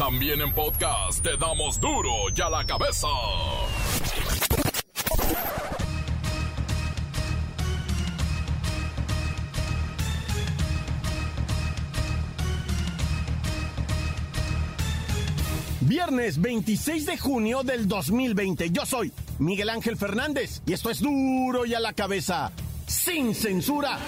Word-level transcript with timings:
También 0.00 0.40
en 0.40 0.50
podcast 0.54 1.22
te 1.22 1.36
damos 1.36 1.78
duro 1.78 2.10
y 2.34 2.40
a 2.40 2.48
la 2.48 2.64
cabeza. 2.64 3.06
Viernes 15.82 16.40
26 16.40 17.04
de 17.04 17.18
junio 17.18 17.62
del 17.62 17.86
2020. 17.86 18.70
Yo 18.70 18.86
soy 18.86 19.12
Miguel 19.38 19.68
Ángel 19.68 19.98
Fernández 19.98 20.62
y 20.64 20.72
esto 20.72 20.88
es 20.88 21.00
duro 21.00 21.66
y 21.66 21.74
a 21.74 21.80
la 21.80 21.92
cabeza, 21.92 22.52
sin 22.86 23.34
censura. 23.34 23.98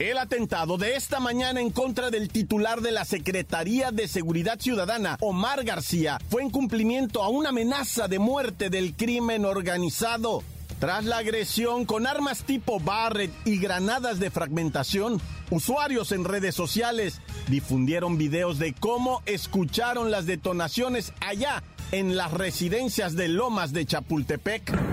El 0.00 0.16
atentado 0.16 0.78
de 0.78 0.96
esta 0.96 1.20
mañana 1.20 1.60
en 1.60 1.68
contra 1.68 2.10
del 2.10 2.30
titular 2.30 2.80
de 2.80 2.90
la 2.90 3.04
Secretaría 3.04 3.90
de 3.90 4.08
Seguridad 4.08 4.58
Ciudadana, 4.58 5.18
Omar 5.20 5.62
García, 5.62 6.18
fue 6.30 6.40
en 6.40 6.48
cumplimiento 6.48 7.22
a 7.22 7.28
una 7.28 7.50
amenaza 7.50 8.08
de 8.08 8.18
muerte 8.18 8.70
del 8.70 8.96
crimen 8.96 9.44
organizado. 9.44 10.42
Tras 10.78 11.04
la 11.04 11.18
agresión 11.18 11.84
con 11.84 12.06
armas 12.06 12.44
tipo 12.44 12.80
Barrett 12.80 13.30
y 13.44 13.58
granadas 13.58 14.18
de 14.18 14.30
fragmentación, 14.30 15.20
usuarios 15.50 16.12
en 16.12 16.24
redes 16.24 16.54
sociales 16.54 17.20
difundieron 17.48 18.16
videos 18.16 18.58
de 18.58 18.72
cómo 18.72 19.20
escucharon 19.26 20.10
las 20.10 20.24
detonaciones 20.24 21.12
allá 21.20 21.62
en 21.92 22.16
las 22.16 22.32
residencias 22.32 23.16
de 23.16 23.28
Lomas 23.28 23.74
de 23.74 23.84
Chapultepec. 23.84 24.89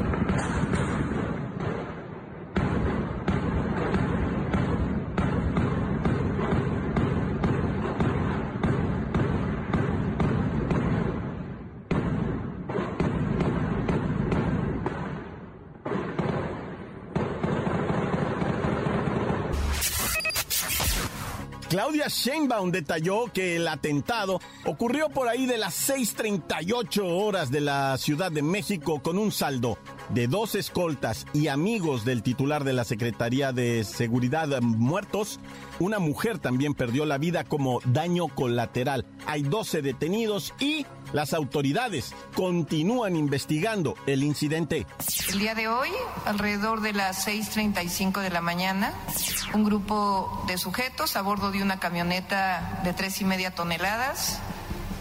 Claudia 22.09 22.71
detalló 22.71 23.25
que 23.33 23.57
el 23.57 23.67
atentado 23.67 24.39
ocurrió 24.65 25.09
por 25.09 25.27
ahí 25.27 25.45
de 25.45 25.57
las 25.57 25.89
6.38 25.89 27.01
horas 27.03 27.51
de 27.51 27.61
la 27.61 27.97
Ciudad 27.97 28.31
de 28.31 28.41
México 28.41 29.01
con 29.01 29.17
un 29.17 29.31
saldo 29.31 29.77
de 30.09 30.27
dos 30.27 30.55
escoltas 30.55 31.25
y 31.33 31.47
amigos 31.47 32.05
del 32.05 32.23
titular 32.23 32.63
de 32.63 32.73
la 32.73 32.85
Secretaría 32.85 33.51
de 33.51 33.83
Seguridad 33.83 34.61
muertos. 34.61 35.39
Una 35.79 35.99
mujer 35.99 36.39
también 36.39 36.73
perdió 36.73 37.05
la 37.05 37.17
vida 37.17 37.43
como 37.43 37.81
daño 37.85 38.27
colateral. 38.29 39.05
Hay 39.25 39.43
12 39.43 39.81
detenidos 39.81 40.53
y 40.59 40.85
las 41.13 41.33
autoridades 41.33 42.13
continúan 42.35 43.15
investigando 43.15 43.95
el 44.05 44.23
incidente. 44.23 44.85
El 45.29 45.39
día 45.39 45.55
de 45.55 45.67
hoy, 45.67 45.89
alrededor 46.25 46.81
de 46.81 46.93
las 46.93 47.27
6.35 47.27 48.21
de 48.21 48.29
la 48.29 48.41
mañana, 48.41 48.93
un 49.53 49.63
grupo 49.63 50.43
de 50.47 50.57
sujetos 50.57 51.15
a 51.15 51.21
bordo 51.21 51.51
de 51.51 51.61
una 51.61 51.79
camioneta 51.79 52.81
de 52.83 52.93
tres 52.93 53.21
y 53.21 53.25
media 53.25 53.51
toneladas 53.51 54.39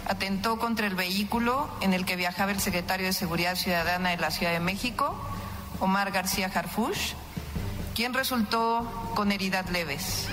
atentó 0.06 0.58
contra 0.58 0.86
el 0.86 0.94
vehículo 0.94 1.68
en 1.80 1.92
el 1.92 2.04
que 2.04 2.16
viajaba 2.16 2.52
el 2.52 2.60
secretario 2.60 3.06
de 3.06 3.12
Seguridad 3.12 3.56
Ciudadana 3.56 4.10
de 4.10 4.16
la 4.18 4.30
Ciudad 4.30 4.52
de 4.52 4.60
México, 4.60 5.16
Omar 5.80 6.12
García 6.12 6.50
Harfush, 6.54 7.14
quien 7.94 8.14
resultó 8.14 9.12
con 9.14 9.32
heridas 9.32 9.70
leves. 9.70 10.28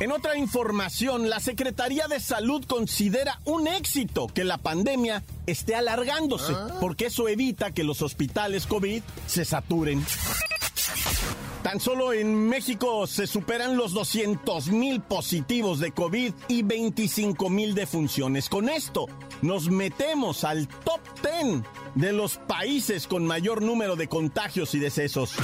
En 0.00 0.12
otra 0.12 0.34
información, 0.38 1.28
la 1.28 1.40
Secretaría 1.40 2.08
de 2.08 2.20
Salud 2.20 2.64
considera 2.64 3.38
un 3.44 3.68
éxito 3.68 4.28
que 4.28 4.44
la 4.44 4.56
pandemia 4.56 5.22
esté 5.44 5.74
alargándose, 5.74 6.54
porque 6.80 7.06
eso 7.06 7.28
evita 7.28 7.72
que 7.72 7.84
los 7.84 8.00
hospitales 8.00 8.66
COVID 8.66 9.02
se 9.26 9.44
saturen. 9.44 10.02
Tan 11.62 11.80
solo 11.80 12.14
en 12.14 12.48
México 12.48 13.06
se 13.06 13.26
superan 13.26 13.76
los 13.76 13.92
200 13.92 14.68
mil 14.68 15.02
positivos 15.02 15.80
de 15.80 15.92
COVID 15.92 16.32
y 16.48 16.62
25 16.62 17.50
mil 17.50 17.74
defunciones. 17.74 18.48
Con 18.48 18.70
esto 18.70 19.04
nos 19.42 19.68
metemos 19.68 20.44
al 20.44 20.66
top 20.66 21.00
10 21.22 21.62
de 21.94 22.14
los 22.14 22.38
países 22.38 23.06
con 23.06 23.26
mayor 23.26 23.60
número 23.60 23.96
de 23.96 24.08
contagios 24.08 24.74
y 24.74 24.78
decesos. 24.78 25.34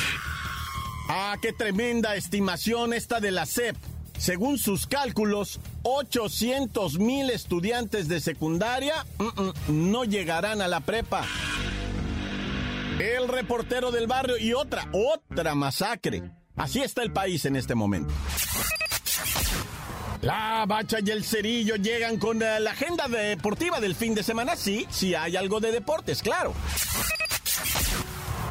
Ah, 1.11 1.37
qué 1.43 1.53
tremenda 1.53 2.17
estimación 2.17 2.95
esta 2.95 3.21
de 3.21 3.33
la 3.33 3.45
CEP 3.45 3.77
según 4.19 4.59
sus 4.59 4.87
cálculos, 4.87 5.61
800 5.83 6.99
mil 6.99 7.31
estudiantes 7.31 8.09
de 8.09 8.21
secundaria 8.21 9.07
no 9.69 10.05
llegarán 10.05 10.61
a 10.61 10.69
la 10.69 10.81
prepa. 10.81 11.25
El 12.99 13.29
reportero 13.29 13.91
del 13.91 14.07
barrio 14.07 14.39
y 14.39 14.55
otra, 14.55 14.89
otra 14.93 15.55
masacre. 15.55 16.31
Así 16.57 16.81
está 16.81 17.03
el 17.03 17.13
país 17.13 17.45
en 17.45 17.57
este 17.57 17.75
momento. 17.75 18.13
La 20.23 20.65
bacha 20.67 20.99
y 21.05 21.11
el 21.11 21.23
cerillo 21.23 21.77
llegan 21.77 22.17
con 22.17 22.43
eh, 22.43 22.59
la 22.59 22.71
agenda 22.71 23.07
deportiva 23.07 23.81
del 23.81 23.95
fin 23.95 24.15
de 24.15 24.23
semana. 24.23 24.57
Sí, 24.57 24.87
sí 24.91 25.15
hay 25.15 25.37
algo 25.37 25.61
de 25.61 25.71
deportes, 25.73 26.23
claro. 26.23 26.55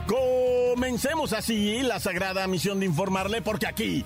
Comencemos 0.08 1.34
así 1.34 1.82
la 1.82 2.00
sagrada 2.00 2.46
misión 2.48 2.80
de 2.80 2.86
informarle 2.86 3.42
porque 3.42 3.66
aquí 3.66 4.06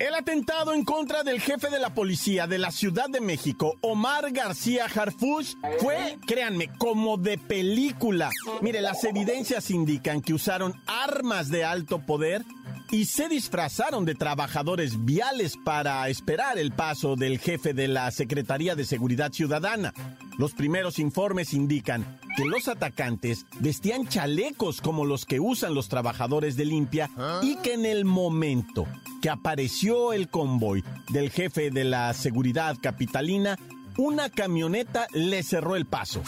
El 0.00 0.14
atentado 0.14 0.72
en 0.72 0.82
contra 0.82 1.22
del 1.24 1.42
jefe 1.42 1.68
de 1.68 1.78
la 1.78 1.92
policía 1.92 2.46
de 2.46 2.56
la 2.56 2.70
Ciudad 2.70 3.10
de 3.10 3.20
México, 3.20 3.76
Omar 3.82 4.32
García 4.32 4.86
Harfush, 4.86 5.56
fue, 5.78 6.16
créanme, 6.26 6.70
como 6.78 7.18
de 7.18 7.36
película. 7.36 8.30
Mire, 8.62 8.80
las 8.80 9.04
evidencias 9.04 9.70
indican 9.70 10.22
que 10.22 10.32
usaron 10.32 10.72
armas 10.86 11.50
de 11.50 11.66
alto 11.66 11.98
poder 12.06 12.46
y 12.90 13.04
se 13.04 13.28
disfrazaron 13.28 14.04
de 14.04 14.14
trabajadores 14.14 15.04
viales 15.04 15.56
para 15.56 16.08
esperar 16.08 16.58
el 16.58 16.72
paso 16.72 17.16
del 17.16 17.38
jefe 17.38 17.74
de 17.74 17.88
la 17.88 18.10
Secretaría 18.10 18.74
de 18.74 18.84
Seguridad 18.84 19.32
Ciudadana. 19.32 19.92
Los 20.38 20.52
primeros 20.52 20.98
informes 20.98 21.54
indican 21.54 22.18
que 22.36 22.44
los 22.44 22.68
atacantes 22.68 23.46
vestían 23.58 24.08
chalecos 24.08 24.80
como 24.80 25.04
los 25.04 25.26
que 25.26 25.40
usan 25.40 25.74
los 25.74 25.88
trabajadores 25.88 26.56
de 26.56 26.64
limpia 26.64 27.10
y 27.42 27.56
que 27.56 27.74
en 27.74 27.86
el 27.86 28.04
momento 28.04 28.86
que 29.20 29.30
apareció 29.30 30.12
el 30.12 30.28
convoy 30.28 30.84
del 31.10 31.30
jefe 31.30 31.70
de 31.70 31.84
la 31.84 32.12
seguridad 32.14 32.76
capitalina, 32.80 33.58
una 33.96 34.30
camioneta 34.30 35.06
le 35.12 35.42
cerró 35.42 35.76
el 35.76 35.84
paso. 35.86 36.22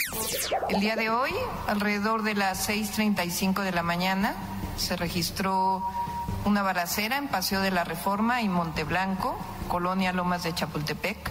El 0.69 0.81
día 0.81 0.97
de 0.97 1.09
hoy, 1.09 1.31
alrededor 1.67 2.23
de 2.23 2.35
las 2.35 2.69
6.35 2.69 3.63
de 3.63 3.73
la 3.73 3.83
mañana, 3.83 4.35
se 4.77 4.97
registró 4.97 5.83
una 6.45 6.63
balacera 6.63 7.17
en 7.17 7.29
Paseo 7.29 7.61
de 7.61 7.71
la 7.71 7.85
Reforma 7.85 8.43
y 8.43 8.49
Monteblanco, 8.49 9.39
Colonia 9.69 10.13
Lomas 10.13 10.43
de 10.43 10.55
Chapultepec. 10.55 11.31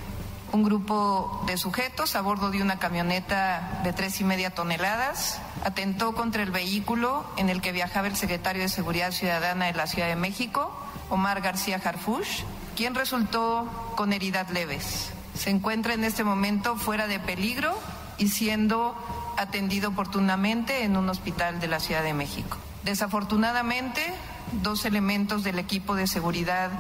Un 0.52 0.64
grupo 0.64 1.44
de 1.48 1.58
sujetos 1.58 2.16
a 2.16 2.22
bordo 2.22 2.52
de 2.52 2.62
una 2.62 2.78
camioneta 2.78 3.82
de 3.84 3.94
tres 3.94 4.20
y 4.20 4.26
media 4.26 4.50
toneladas 4.50 5.40
atentó 5.64 6.14
contra 6.14 6.44
el 6.44 6.52
vehículo 6.52 7.26
en 7.38 7.50
el 7.50 7.62
que 7.62 7.72
viajaba 7.72 8.08
el 8.08 8.18
secretario 8.18 8.62
de 8.62 8.70
Seguridad 8.70 9.12
Ciudadana 9.12 9.68
de 9.68 9.74
la 9.74 9.88
Ciudad 9.88 10.08
de 10.08 10.18
México, 10.18 10.76
Omar 11.10 11.42
García 11.42 11.80
Harfush, 11.84 12.44
quien 12.76 12.96
resultó 12.96 13.94
con 13.96 14.12
heridas 14.12 14.50
leves. 14.52 15.12
Se 15.34 15.50
encuentra 15.50 15.94
en 15.94 16.04
este 16.04 16.26
momento 16.26 16.76
fuera 16.76 17.08
de 17.08 17.20
peligro 17.20 17.78
y 18.18 18.28
siendo 18.28 18.96
atendido 19.38 19.90
oportunamente 19.90 20.84
en 20.84 20.98
un 20.98 21.10
hospital 21.10 21.60
de 21.60 21.68
la 21.68 21.80
Ciudad 21.80 22.04
de 22.04 22.14
México. 22.14 22.58
Desafortunadamente, 22.84 24.02
dos 24.52 24.86
elementos 24.86 25.44
del 25.44 25.60
equipo 25.60 25.96
de 25.96 26.08
seguridad 26.08 26.72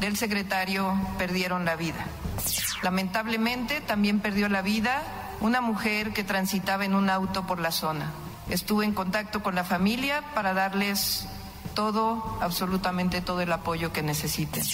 del 0.00 0.16
secretario 0.16 0.94
perdieron 1.18 1.64
la 1.64 1.76
vida. 1.76 2.06
Lamentablemente, 2.82 3.80
también 3.80 4.20
perdió 4.20 4.48
la 4.48 4.62
vida 4.62 5.02
una 5.40 5.60
mujer 5.60 6.12
que 6.12 6.24
transitaba 6.24 6.84
en 6.84 6.94
un 6.94 7.10
auto 7.10 7.46
por 7.46 7.60
la 7.60 7.70
zona. 7.70 8.10
Estuve 8.48 8.84
en 8.84 8.94
contacto 8.94 9.42
con 9.42 9.54
la 9.54 9.64
familia 9.64 10.22
para 10.34 10.54
darles 10.54 11.26
todo, 11.74 12.38
absolutamente 12.40 13.20
todo 13.20 13.40
el 13.40 13.52
apoyo 13.52 13.92
que 13.92 14.02
necesiten. 14.02 14.64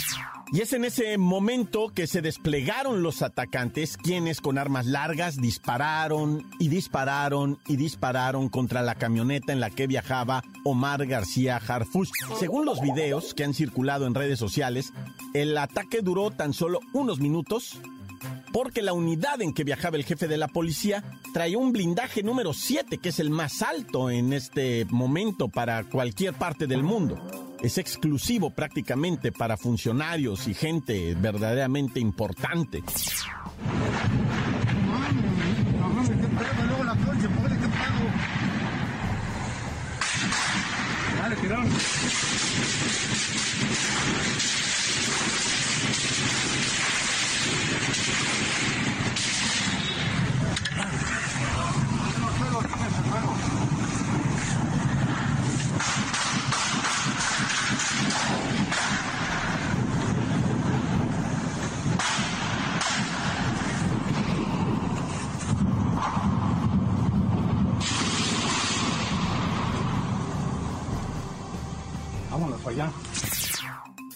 Y 0.52 0.60
es 0.60 0.72
en 0.72 0.84
ese 0.84 1.18
momento 1.18 1.88
que 1.88 2.06
se 2.06 2.22
desplegaron 2.22 3.02
los 3.02 3.22
atacantes, 3.22 3.96
quienes 3.96 4.40
con 4.40 4.58
armas 4.58 4.86
largas 4.86 5.40
dispararon 5.40 6.48
y 6.60 6.68
dispararon 6.68 7.58
y 7.66 7.76
dispararon 7.76 8.48
contra 8.48 8.82
la 8.82 8.94
camioneta 8.94 9.52
en 9.52 9.58
la 9.58 9.70
que 9.70 9.88
viajaba 9.88 10.44
Omar 10.64 11.04
García 11.06 11.56
Harfush. 11.56 12.10
Según 12.38 12.64
los 12.64 12.80
videos 12.80 13.34
que 13.34 13.42
han 13.42 13.54
circulado 13.54 14.06
en 14.06 14.14
redes 14.14 14.38
sociales, 14.38 14.92
el 15.34 15.58
ataque 15.58 16.00
duró 16.00 16.30
tan 16.30 16.52
solo 16.52 16.78
unos 16.92 17.18
minutos 17.18 17.80
porque 18.52 18.82
la 18.82 18.92
unidad 18.92 19.42
en 19.42 19.52
que 19.52 19.64
viajaba 19.64 19.96
el 19.96 20.04
jefe 20.04 20.28
de 20.28 20.38
la 20.38 20.48
policía 20.48 21.02
traía 21.34 21.58
un 21.58 21.72
blindaje 21.72 22.22
número 22.22 22.52
7, 22.52 22.98
que 22.98 23.08
es 23.08 23.18
el 23.18 23.30
más 23.30 23.62
alto 23.62 24.10
en 24.10 24.32
este 24.32 24.86
momento 24.90 25.48
para 25.48 25.84
cualquier 25.84 26.34
parte 26.34 26.68
del 26.68 26.84
mundo. 26.84 27.45
Es 27.62 27.78
exclusivo 27.78 28.50
prácticamente 28.50 29.32
para 29.32 29.56
funcionarios 29.56 30.46
y 30.46 30.54
gente 30.54 31.14
verdaderamente 31.14 31.98
importante. 32.00 32.82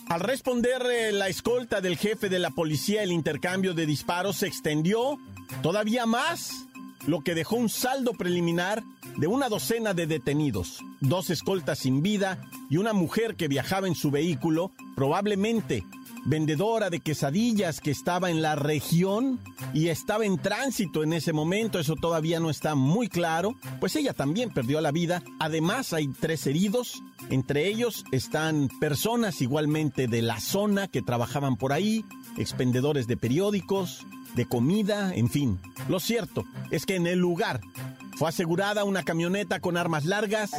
Al 0.08 0.20
responder 0.20 0.82
eh, 0.90 1.12
la 1.12 1.28
escolta 1.28 1.80
del 1.80 1.96
jefe 1.96 2.28
de 2.28 2.38
la 2.38 2.50
policía, 2.50 3.02
el 3.02 3.12
intercambio 3.12 3.74
de 3.74 3.86
disparos 3.86 4.38
se 4.38 4.48
extendió 4.48 5.18
todavía 5.62 6.04
más, 6.04 6.66
lo 7.06 7.20
que 7.20 7.34
dejó 7.34 7.56
un 7.56 7.68
saldo 7.68 8.12
preliminar 8.12 8.82
de 9.16 9.26
una 9.26 9.48
docena 9.48 9.94
de 9.94 10.06
detenidos, 10.06 10.80
dos 11.00 11.30
escoltas 11.30 11.78
sin 11.78 12.02
vida 12.02 12.40
y 12.68 12.76
una 12.76 12.92
mujer 12.92 13.36
que 13.36 13.48
viajaba 13.48 13.86
en 13.86 13.94
su 13.94 14.10
vehículo, 14.10 14.72
probablemente 14.94 15.84
vendedora 16.24 16.90
de 16.90 17.00
quesadillas 17.00 17.80
que 17.80 17.90
estaba 17.90 18.30
en 18.30 18.42
la 18.42 18.54
región 18.56 19.40
y 19.72 19.88
estaba 19.88 20.24
en 20.24 20.38
tránsito 20.38 21.02
en 21.02 21.12
ese 21.12 21.32
momento, 21.32 21.78
eso 21.78 21.96
todavía 21.96 22.40
no 22.40 22.50
está 22.50 22.74
muy 22.74 23.08
claro, 23.08 23.54
pues 23.80 23.96
ella 23.96 24.12
también 24.12 24.50
perdió 24.50 24.80
la 24.80 24.92
vida. 24.92 25.22
Además 25.38 25.92
hay 25.92 26.08
tres 26.08 26.46
heridos, 26.46 27.02
entre 27.28 27.66
ellos 27.66 28.04
están 28.12 28.68
personas 28.80 29.40
igualmente 29.40 30.06
de 30.06 30.22
la 30.22 30.40
zona 30.40 30.88
que 30.88 31.02
trabajaban 31.02 31.56
por 31.56 31.72
ahí, 31.72 32.04
expendedores 32.36 33.06
de 33.06 33.16
periódicos, 33.16 34.06
de 34.34 34.46
comida, 34.46 35.14
en 35.14 35.28
fin. 35.28 35.58
Lo 35.88 36.00
cierto 36.00 36.44
es 36.70 36.86
que 36.86 36.96
en 36.96 37.06
el 37.06 37.18
lugar 37.18 37.60
fue 38.16 38.28
asegurada 38.28 38.84
una 38.84 39.02
camioneta 39.02 39.60
con 39.60 39.78
armas 39.78 40.04
largas, 40.04 40.50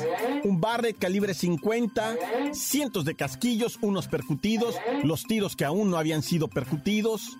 un 0.43 0.59
Barrett 0.59 0.97
calibre 0.97 1.35
50, 1.35 2.15
cientos 2.53 3.05
de 3.05 3.13
casquillos, 3.13 3.77
unos 3.81 4.07
percutidos, 4.07 4.75
los 5.03 5.23
tiros 5.25 5.55
que 5.55 5.65
aún 5.65 5.91
no 5.91 5.97
habían 5.97 6.23
sido 6.23 6.47
percutidos, 6.47 7.37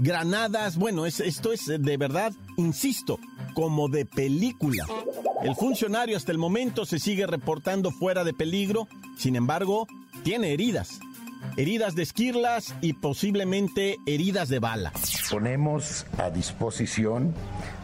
granadas. 0.00 0.76
Bueno, 0.76 1.06
esto 1.06 1.52
es 1.52 1.66
de 1.66 1.96
verdad, 1.96 2.32
insisto, 2.56 3.20
como 3.54 3.88
de 3.88 4.04
película. 4.04 4.86
El 5.44 5.54
funcionario 5.54 6.16
hasta 6.16 6.32
el 6.32 6.38
momento 6.38 6.84
se 6.84 6.98
sigue 6.98 7.26
reportando 7.26 7.92
fuera 7.92 8.24
de 8.24 8.32
peligro, 8.32 8.88
sin 9.16 9.36
embargo, 9.36 9.86
tiene 10.24 10.52
heridas 10.52 10.98
heridas 11.56 11.94
de 11.94 12.02
esquirlas 12.02 12.74
y 12.80 12.94
posiblemente 12.94 13.98
heridas 14.06 14.48
de 14.48 14.58
bala. 14.58 14.92
Ponemos 15.30 16.06
a 16.18 16.30
disposición 16.30 17.34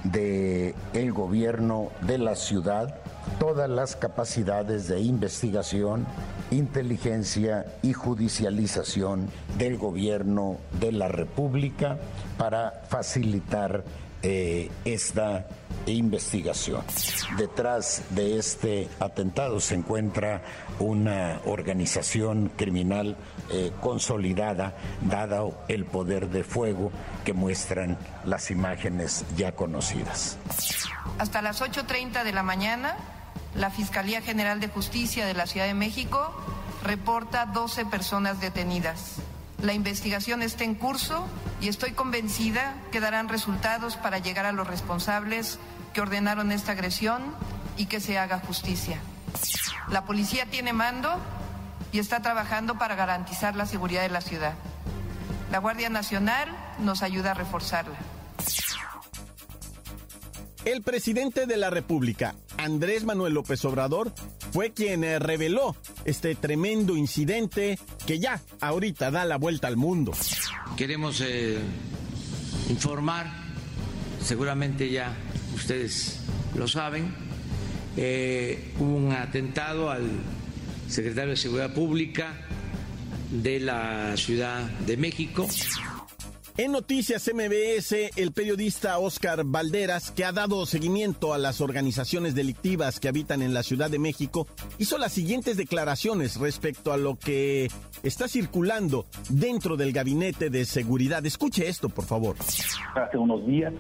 del 0.05 0.75
el 0.95 1.13
gobierno 1.13 1.91
de 2.03 2.19
la 2.19 2.37
ciudad 2.37 3.01
todas 3.39 3.69
las 3.69 3.97
capacidades 3.97 4.89
de 4.89 5.01
investigación, 5.01 6.07
inteligencia 6.51 7.67
y 7.83 7.93
judicialización 7.93 9.29
del 9.59 9.77
gobierno 9.77 10.59
de 10.81 10.93
la 10.93 11.09
República 11.09 11.99
para 12.39 12.83
facilitar 12.89 13.85
eh, 14.23 14.71
esta 14.85 15.47
investigación. 15.87 16.85
Detrás 17.37 18.03
de 18.11 18.39
este 18.39 18.89
atentado 19.01 19.61
se 19.61 19.75
encuentra 19.75 20.43
una 20.79 21.41
organización 21.45 22.51
criminal 22.57 23.17
eh, 23.51 23.73
consolidada, 23.81 24.77
dado 25.03 25.63
el 25.69 25.85
poder 25.85 26.29
de 26.29 26.45
fuego 26.45 26.91
que 27.25 27.33
muestran 27.33 27.99
las 28.25 28.51
imágenes 28.51 29.25
ya 29.37 29.53
conocidas. 29.53 30.39
Hasta 31.19 31.43
las 31.43 31.61
8.30 31.63 32.25
de 32.25 32.33
la 32.33 32.43
mañana, 32.43 32.97
la 33.55 33.71
Fiscalía 33.71 34.23
General 34.23 34.61
de 34.61 34.69
Justicia 34.69 35.27
de 35.27 35.35
la 35.35 35.47
Ciudad 35.47 35.67
de 35.67 35.75
México 35.75 36.35
reporta 36.83 37.47
12 37.47 37.87
personas 37.87 38.41
detenidas. 38.41 39.17
La 39.63 39.75
investigación 39.75 40.43
está 40.43 40.65
en 40.65 40.75
curso 40.75 41.27
y 41.61 41.69
estoy 41.69 41.93
convencida 41.93 42.75
que 42.91 43.01
darán 43.01 43.29
resultados 43.29 43.97
para 43.97 44.19
llegar 44.19 44.47
a 44.47 44.53
los 44.53 44.67
responsables 44.67 45.59
que 45.93 46.01
ordenaron 46.01 46.51
esta 46.51 46.73
agresión 46.73 47.23
y 47.77 47.87
que 47.87 48.01
se 48.01 48.19
haga 48.19 48.41
justicia. 48.41 48.99
La 49.91 50.05
policía 50.05 50.47
tiene 50.47 50.73
mando 50.73 51.15
y 51.93 51.99
está 51.99 52.21
trabajando 52.21 52.79
para 52.79 52.95
garantizar 52.95 53.55
la 53.55 53.67
seguridad 53.67 54.03
de 54.03 54.09
la 54.09 54.21
ciudad. 54.23 54.55
La 55.51 55.59
Guardia 55.59 55.91
Nacional 55.91 56.49
nos 56.79 57.03
ayuda 57.03 57.33
a 57.33 57.35
reforzarla. 57.35 57.99
El 60.65 60.83
presidente 60.83 61.47
de 61.47 61.57
la 61.57 61.71
República, 61.71 62.35
Andrés 62.59 63.05
Manuel 63.05 63.33
López 63.33 63.65
Obrador, 63.65 64.13
fue 64.53 64.73
quien 64.73 65.05
eh, 65.05 65.19
reveló 65.19 65.75
este 66.05 66.35
tremendo 66.35 66.99
incidente 66.99 67.79
que 68.07 68.19
ya 68.19 68.43
ahorita 68.61 69.11
da 69.11 69.25
la 69.25 69.37
vuelta 69.37 69.69
al 69.69 69.79
mundo. 69.79 70.13
Queremos 70.77 71.23
eh, 71.23 71.59
informar, 72.69 73.27
seguramente 74.23 74.91
ya 74.91 75.17
ustedes 75.55 76.21
lo 76.55 76.69
saben, 76.69 77.15
eh, 77.97 78.75
un 78.81 79.13
atentado 79.13 79.91
al 79.91 80.11
secretario 80.89 81.31
de 81.31 81.37
Seguridad 81.37 81.73
Pública 81.73 82.35
de 83.31 83.61
la 83.61 84.15
Ciudad 84.19 84.69
de 84.81 84.99
México. 84.99 85.49
En 86.57 86.73
Noticias 86.73 87.31
MBS, 87.33 88.11
el 88.17 88.33
periodista 88.33 88.99
Oscar 88.99 89.45
Valderas, 89.45 90.11
que 90.11 90.25
ha 90.25 90.33
dado 90.33 90.67
seguimiento 90.67 91.33
a 91.33 91.39
las 91.39 91.61
organizaciones 91.61 92.35
delictivas 92.35 93.01
que 93.01 93.09
habitan 93.09 93.41
en 93.43 93.55
la 93.55 93.63
Ciudad 93.63 93.91
de 93.91 93.99
México, 93.99 94.47
hizo 94.79 94.99
las 94.99 95.13
siguientes 95.13 95.57
declaraciones 95.57 96.39
respecto 96.39 96.93
a 96.93 96.97
lo 96.97 97.17
que 97.17 97.69
está 98.03 98.29
circulando 98.29 99.07
dentro 99.29 99.77
del 99.77 99.93
gabinete 99.93 100.51
de 100.51 100.65
seguridad. 100.65 101.25
Escuche 101.25 101.69
esto, 101.69 101.89
por 101.89 102.05
favor. 102.05 102.37
Hace 102.95 103.17
unos 103.17 103.47
días 103.47 103.73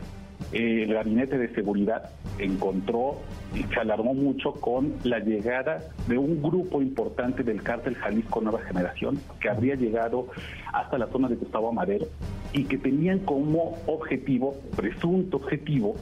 eh, 0.53 0.85
el 0.85 0.95
gabinete 0.95 1.39
de 1.39 1.55
seguridad 1.55 2.11
encontró 2.39 3.19
y 3.55 3.63
se 3.65 3.81
alarmó 3.81 4.15
mucho 4.15 4.53
con 4.53 4.95
la 5.05 5.19
llegada 5.19 5.81
de 6.09 6.19
un 6.19 6.43
grupo 6.43 6.81
importante 6.81 7.43
del 7.43 7.63
cártel 7.63 7.95
Jalisco 7.97 8.41
Nueva 8.41 8.61
Generación 8.63 9.21
que 9.41 9.49
habría 9.49 9.75
llegado 9.75 10.29
hasta 10.73 10.99
la 10.99 11.09
zona 11.09 11.29
de 11.29 11.37
Gustavo 11.37 11.73
Madero 11.73 12.07
y 12.53 12.65
que 12.65 12.79
tenían 12.79 13.21
como 13.21 13.79
objetivo, 13.87 14.57
presunto 14.77 15.37
objetivo, 15.37 15.95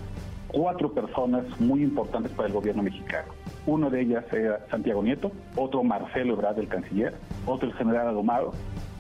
cuatro 0.49 0.93
personas 0.93 1.45
muy 1.61 1.83
importantes 1.83 2.33
para 2.33 2.49
el 2.49 2.55
gobierno 2.55 2.83
mexicano. 2.83 3.33
Uno 3.67 3.91
de 3.91 4.01
ellas 4.01 4.25
era 4.33 4.67
Santiago 4.71 5.03
Nieto, 5.03 5.31
otro 5.57 5.85
Marcelo 5.85 6.35
Ebrard, 6.35 6.59
el 6.59 6.69
canciller, 6.69 7.15
otro 7.47 7.69
el 7.69 7.75
general 7.75 8.09
Adomado 8.09 8.53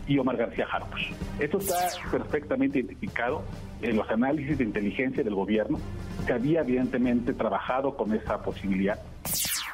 y 0.06 0.18
Omar 0.18 0.36
García 0.36 0.66
Harfuch. 0.70 1.12
Esto 1.38 1.58
está 1.58 1.74
perfectamente 2.10 2.78
identificado 2.78 3.42
en 3.82 3.96
los 3.96 4.08
análisis 4.10 4.58
de 4.58 4.64
inteligencia 4.64 5.22
del 5.22 5.34
gobierno, 5.34 5.78
que 6.26 6.32
había 6.32 6.60
evidentemente 6.60 7.32
trabajado 7.32 7.96
con 7.96 8.14
esa 8.14 8.42
posibilidad. 8.42 8.98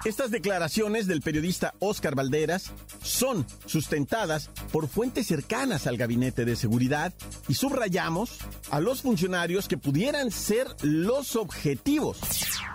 Estas 0.04 0.30
declaraciones 0.30 1.06
del 1.06 1.23
periodista 1.23 1.73
Oscar 1.78 2.14
Valderas 2.14 2.75
son 3.00 3.46
sustentadas 3.64 4.50
por 4.70 4.87
fuentes 4.87 5.26
cercanas 5.26 5.87
al 5.87 5.96
gabinete 5.96 6.44
de 6.44 6.56
seguridad 6.56 7.14
y 7.49 7.54
subrayamos 7.54 8.38
a 8.70 8.80
los 8.80 9.00
funcionarios 9.00 9.66
que 9.66 9.78
pudieran 9.78 10.30
ser 10.30 10.66
los 10.82 11.37
objetivos. 11.37 12.20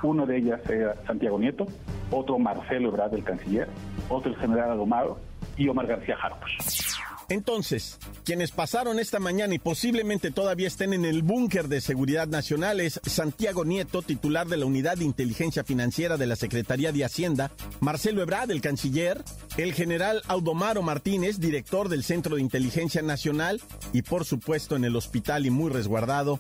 Uno 0.02 0.26
de 0.26 0.38
ellas 0.38 0.60
era 0.68 0.96
Santiago 1.06 1.38
Nieto, 1.38 1.68
otro 2.10 2.40
Marcelo 2.40 2.90
Ebrard, 2.90 3.14
el 3.14 3.24
canciller, 3.24 3.68
otro 4.10 4.32
el 4.32 4.38
general 4.40 4.72
Alomado 4.72 5.20
y 5.56 5.68
Omar 5.68 5.86
García 5.86 6.18
Harfuch. 6.20 6.89
Entonces, 7.30 8.00
quienes 8.26 8.50
pasaron 8.50 8.98
esta 8.98 9.20
mañana 9.20 9.54
y 9.54 9.60
posiblemente 9.60 10.32
todavía 10.32 10.68
estén 10.68 10.94
en 10.94 11.06
el 11.06 11.22
búnker 11.22 11.68
de 11.68 11.80
seguridad 11.80 12.28
nacional 12.28 12.80
es 12.80 13.00
Santiago 13.06 13.66
Nieto, 13.66 14.02
titular 14.02 14.48
de 14.48 14.58
la 14.58 14.66
Unidad 14.66 14.98
de 14.98 15.06
Inteligencia 15.06 15.64
Financiera 15.64 16.18
de 16.18 16.26
la 16.26 16.36
Secretaría 16.36 16.92
de 16.92 17.06
Hacienda, 17.06 17.52
Marcelo 17.82 18.24
Ebrard, 18.24 18.50
el 18.50 18.62
canciller, 18.62 19.24
el 19.58 19.74
general 19.74 20.24
Audomaro 20.28 20.82
Martínez, 20.82 21.40
director 21.40 21.88
del 21.88 22.04
Centro 22.04 22.36
de 22.36 22.42
Inteligencia 22.42 23.04
Nacional, 23.04 23.62
y 23.94 24.02
por 24.02 24.26
supuesto 24.26 24.76
en 24.76 24.84
el 24.84 24.96
hospital 24.96 25.46
y 25.46 25.52
muy 25.52 25.70
resguardado, 25.70 26.40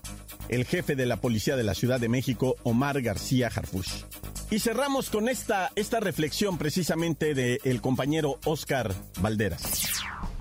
el 0.49 0.65
jefe 0.65 0.95
de 0.95 1.05
la 1.05 1.17
Policía 1.17 1.55
de 1.55 1.63
la 1.63 1.75
Ciudad 1.75 1.99
de 1.99 2.09
México, 2.09 2.55
Omar 2.63 3.03
García 3.03 3.51
Harfush. 3.53 4.05
Y 4.49 4.57
cerramos 4.57 5.11
con 5.11 5.29
esta, 5.29 5.71
esta 5.75 5.99
reflexión 5.99 6.57
precisamente 6.57 7.35
del 7.35 7.81
compañero 7.81 8.39
Oscar 8.45 8.91
Valderas 9.21 9.89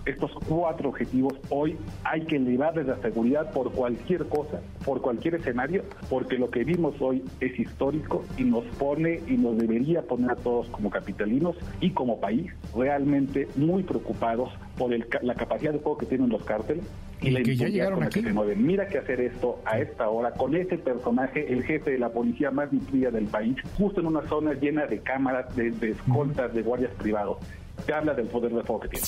estos 0.08 0.32
cuatro 0.48 0.88
objetivos 0.88 1.34
hoy 1.50 1.76
hay 2.04 2.22
que 2.22 2.36
elevarles 2.36 2.86
la 2.86 2.96
seguridad 2.96 3.52
por 3.52 3.70
cualquier 3.72 4.26
cosa, 4.26 4.60
por 4.84 5.02
cualquier 5.02 5.34
escenario, 5.34 5.84
porque 6.08 6.38
lo 6.38 6.50
que 6.50 6.64
vimos 6.64 6.94
hoy 7.00 7.22
es 7.40 7.58
histórico 7.58 8.24
y 8.38 8.44
nos 8.44 8.64
pone 8.78 9.20
y 9.26 9.36
nos 9.36 9.58
debería 9.58 10.02
poner 10.02 10.30
a 10.30 10.36
todos 10.36 10.68
como 10.70 10.90
capitalinos 10.90 11.56
y 11.80 11.90
como 11.90 12.20
país 12.20 12.50
realmente 12.74 13.48
muy 13.56 13.82
preocupados 13.82 14.50
por 14.78 14.90
la 15.22 15.34
capacidad 15.34 15.72
de 15.72 15.78
juego 15.78 15.98
que 15.98 16.06
tienen 16.06 16.30
los 16.30 16.42
cárteles 16.44 16.84
y, 17.20 17.30
la 17.30 17.42
que 17.42 17.56
ya 17.56 17.68
llegaron 17.68 18.02
aquí. 18.02 18.20
Que 18.20 18.28
se 18.28 18.32
mueven. 18.32 18.64
Mira 18.64 18.88
que 18.88 18.98
hacer 18.98 19.20
esto 19.20 19.60
a 19.64 19.78
esta 19.78 20.08
hora 20.08 20.30
con 20.32 20.54
ese 20.54 20.78
personaje, 20.78 21.52
el 21.52 21.64
jefe 21.64 21.90
de 21.90 21.98
la 21.98 22.10
policía 22.10 22.50
más 22.50 22.72
nutrida 22.72 23.10
del 23.10 23.26
país, 23.26 23.56
justo 23.76 24.00
en 24.00 24.06
una 24.06 24.26
zona 24.28 24.54
llena 24.54 24.86
de 24.86 25.00
cámaras, 25.00 25.54
de, 25.54 25.70
de 25.72 25.90
escoltas, 25.90 26.54
de 26.54 26.62
guardias 26.62 26.92
privados 26.92 27.38
te 27.86 27.94
habla 27.94 28.14
del 28.14 28.26
poder 28.26 28.52
de 28.52 28.62
fuego 28.62 28.80
que 28.80 28.88
tiene. 28.88 29.06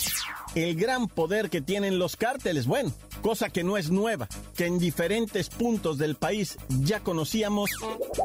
El 0.55 0.75
gran 0.75 1.07
poder 1.07 1.49
que 1.49 1.61
tienen 1.61 1.99
los 1.99 2.17
cárteles, 2.17 2.67
bueno, 2.67 2.93
cosa 3.23 3.51
que 3.51 3.63
no 3.63 3.77
es 3.77 3.91
nueva, 3.91 4.29
que 4.57 4.67
en 4.67 4.79
diferentes 4.79 5.49
puntos 5.49 5.97
del 5.97 6.17
país 6.17 6.59
ya 6.81 7.01
conocíamos, 7.01 7.71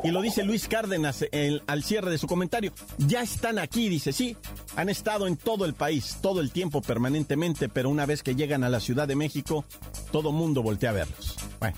y 0.04 0.10
lo 0.10 0.22
dice 0.22 0.44
Luis 0.44 0.68
Cárdenas 0.68 1.24
al 1.68 1.84
cierre 1.84 2.10
de 2.10 2.18
su 2.18 2.28
comentario, 2.28 2.72
ya 2.98 3.22
están 3.22 3.60
aquí, 3.60 3.90
dice, 3.90 4.12
sí, 4.12 4.36
han 4.76 4.90
estado 4.90 5.28
en 5.28 5.38
todo 5.38 5.66
el 5.66 5.76
país, 5.76 6.18
todo 6.22 6.42
el 6.42 6.52
tiempo, 6.52 6.82
permanentemente, 6.82 7.70
pero 7.70 7.90
una 7.90 8.06
vez 8.06 8.24
que 8.24 8.36
llegan 8.36 8.64
a 8.64 8.70
la 8.70 8.80
Ciudad 8.80 9.08
de 9.08 9.16
México, 9.16 9.66
todo 10.12 10.32
mundo 10.32 10.64
voltea 10.64 10.90
a 10.90 10.94
verlos. 10.94 11.36
Bueno, 11.60 11.78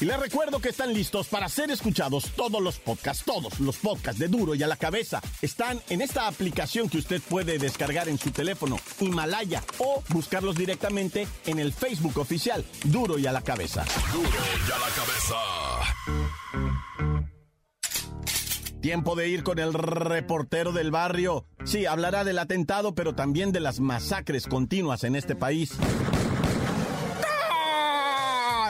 Y 0.00 0.06
les 0.06 0.18
recuerdo 0.18 0.60
que 0.60 0.70
están 0.70 0.94
listos 0.94 1.28
para 1.28 1.46
ser 1.50 1.70
escuchados 1.70 2.30
todos 2.34 2.62
los 2.62 2.78
podcasts, 2.78 3.22
todos 3.22 3.60
los 3.60 3.76
podcasts 3.76 4.18
de 4.18 4.28
Duro 4.28 4.54
y 4.54 4.62
a 4.62 4.66
la 4.66 4.76
cabeza. 4.76 5.20
Están 5.42 5.78
en 5.90 6.00
esta 6.00 6.26
aplicación 6.26 6.88
que 6.88 6.96
usted 6.96 7.20
puede 7.20 7.58
descargar 7.58 8.08
en 8.08 8.16
su 8.16 8.30
teléfono, 8.30 8.78
Himalaya, 8.98 9.62
o 9.78 10.02
buscarlos 10.08 10.56
directamente 10.56 11.28
en 11.44 11.58
el 11.58 11.74
Facebook 11.74 12.16
oficial, 12.16 12.64
Duro 12.84 13.18
y 13.18 13.26
a 13.26 13.32
la 13.32 13.42
cabeza. 13.42 13.84
Duro 14.10 14.28
y 14.28 14.72
a 14.72 14.78
la 14.78 14.88
cabeza. 14.94 15.36
Tiempo 18.80 19.14
de 19.14 19.28
ir 19.28 19.42
con 19.42 19.58
el 19.58 19.74
reportero 19.74 20.72
del 20.72 20.90
barrio. 20.90 21.44
Sí, 21.66 21.84
hablará 21.84 22.24
del 22.24 22.38
atentado, 22.38 22.94
pero 22.94 23.14
también 23.14 23.52
de 23.52 23.60
las 23.60 23.80
masacres 23.80 24.46
continuas 24.46 25.04
en 25.04 25.16
este 25.16 25.36
país. 25.36 25.76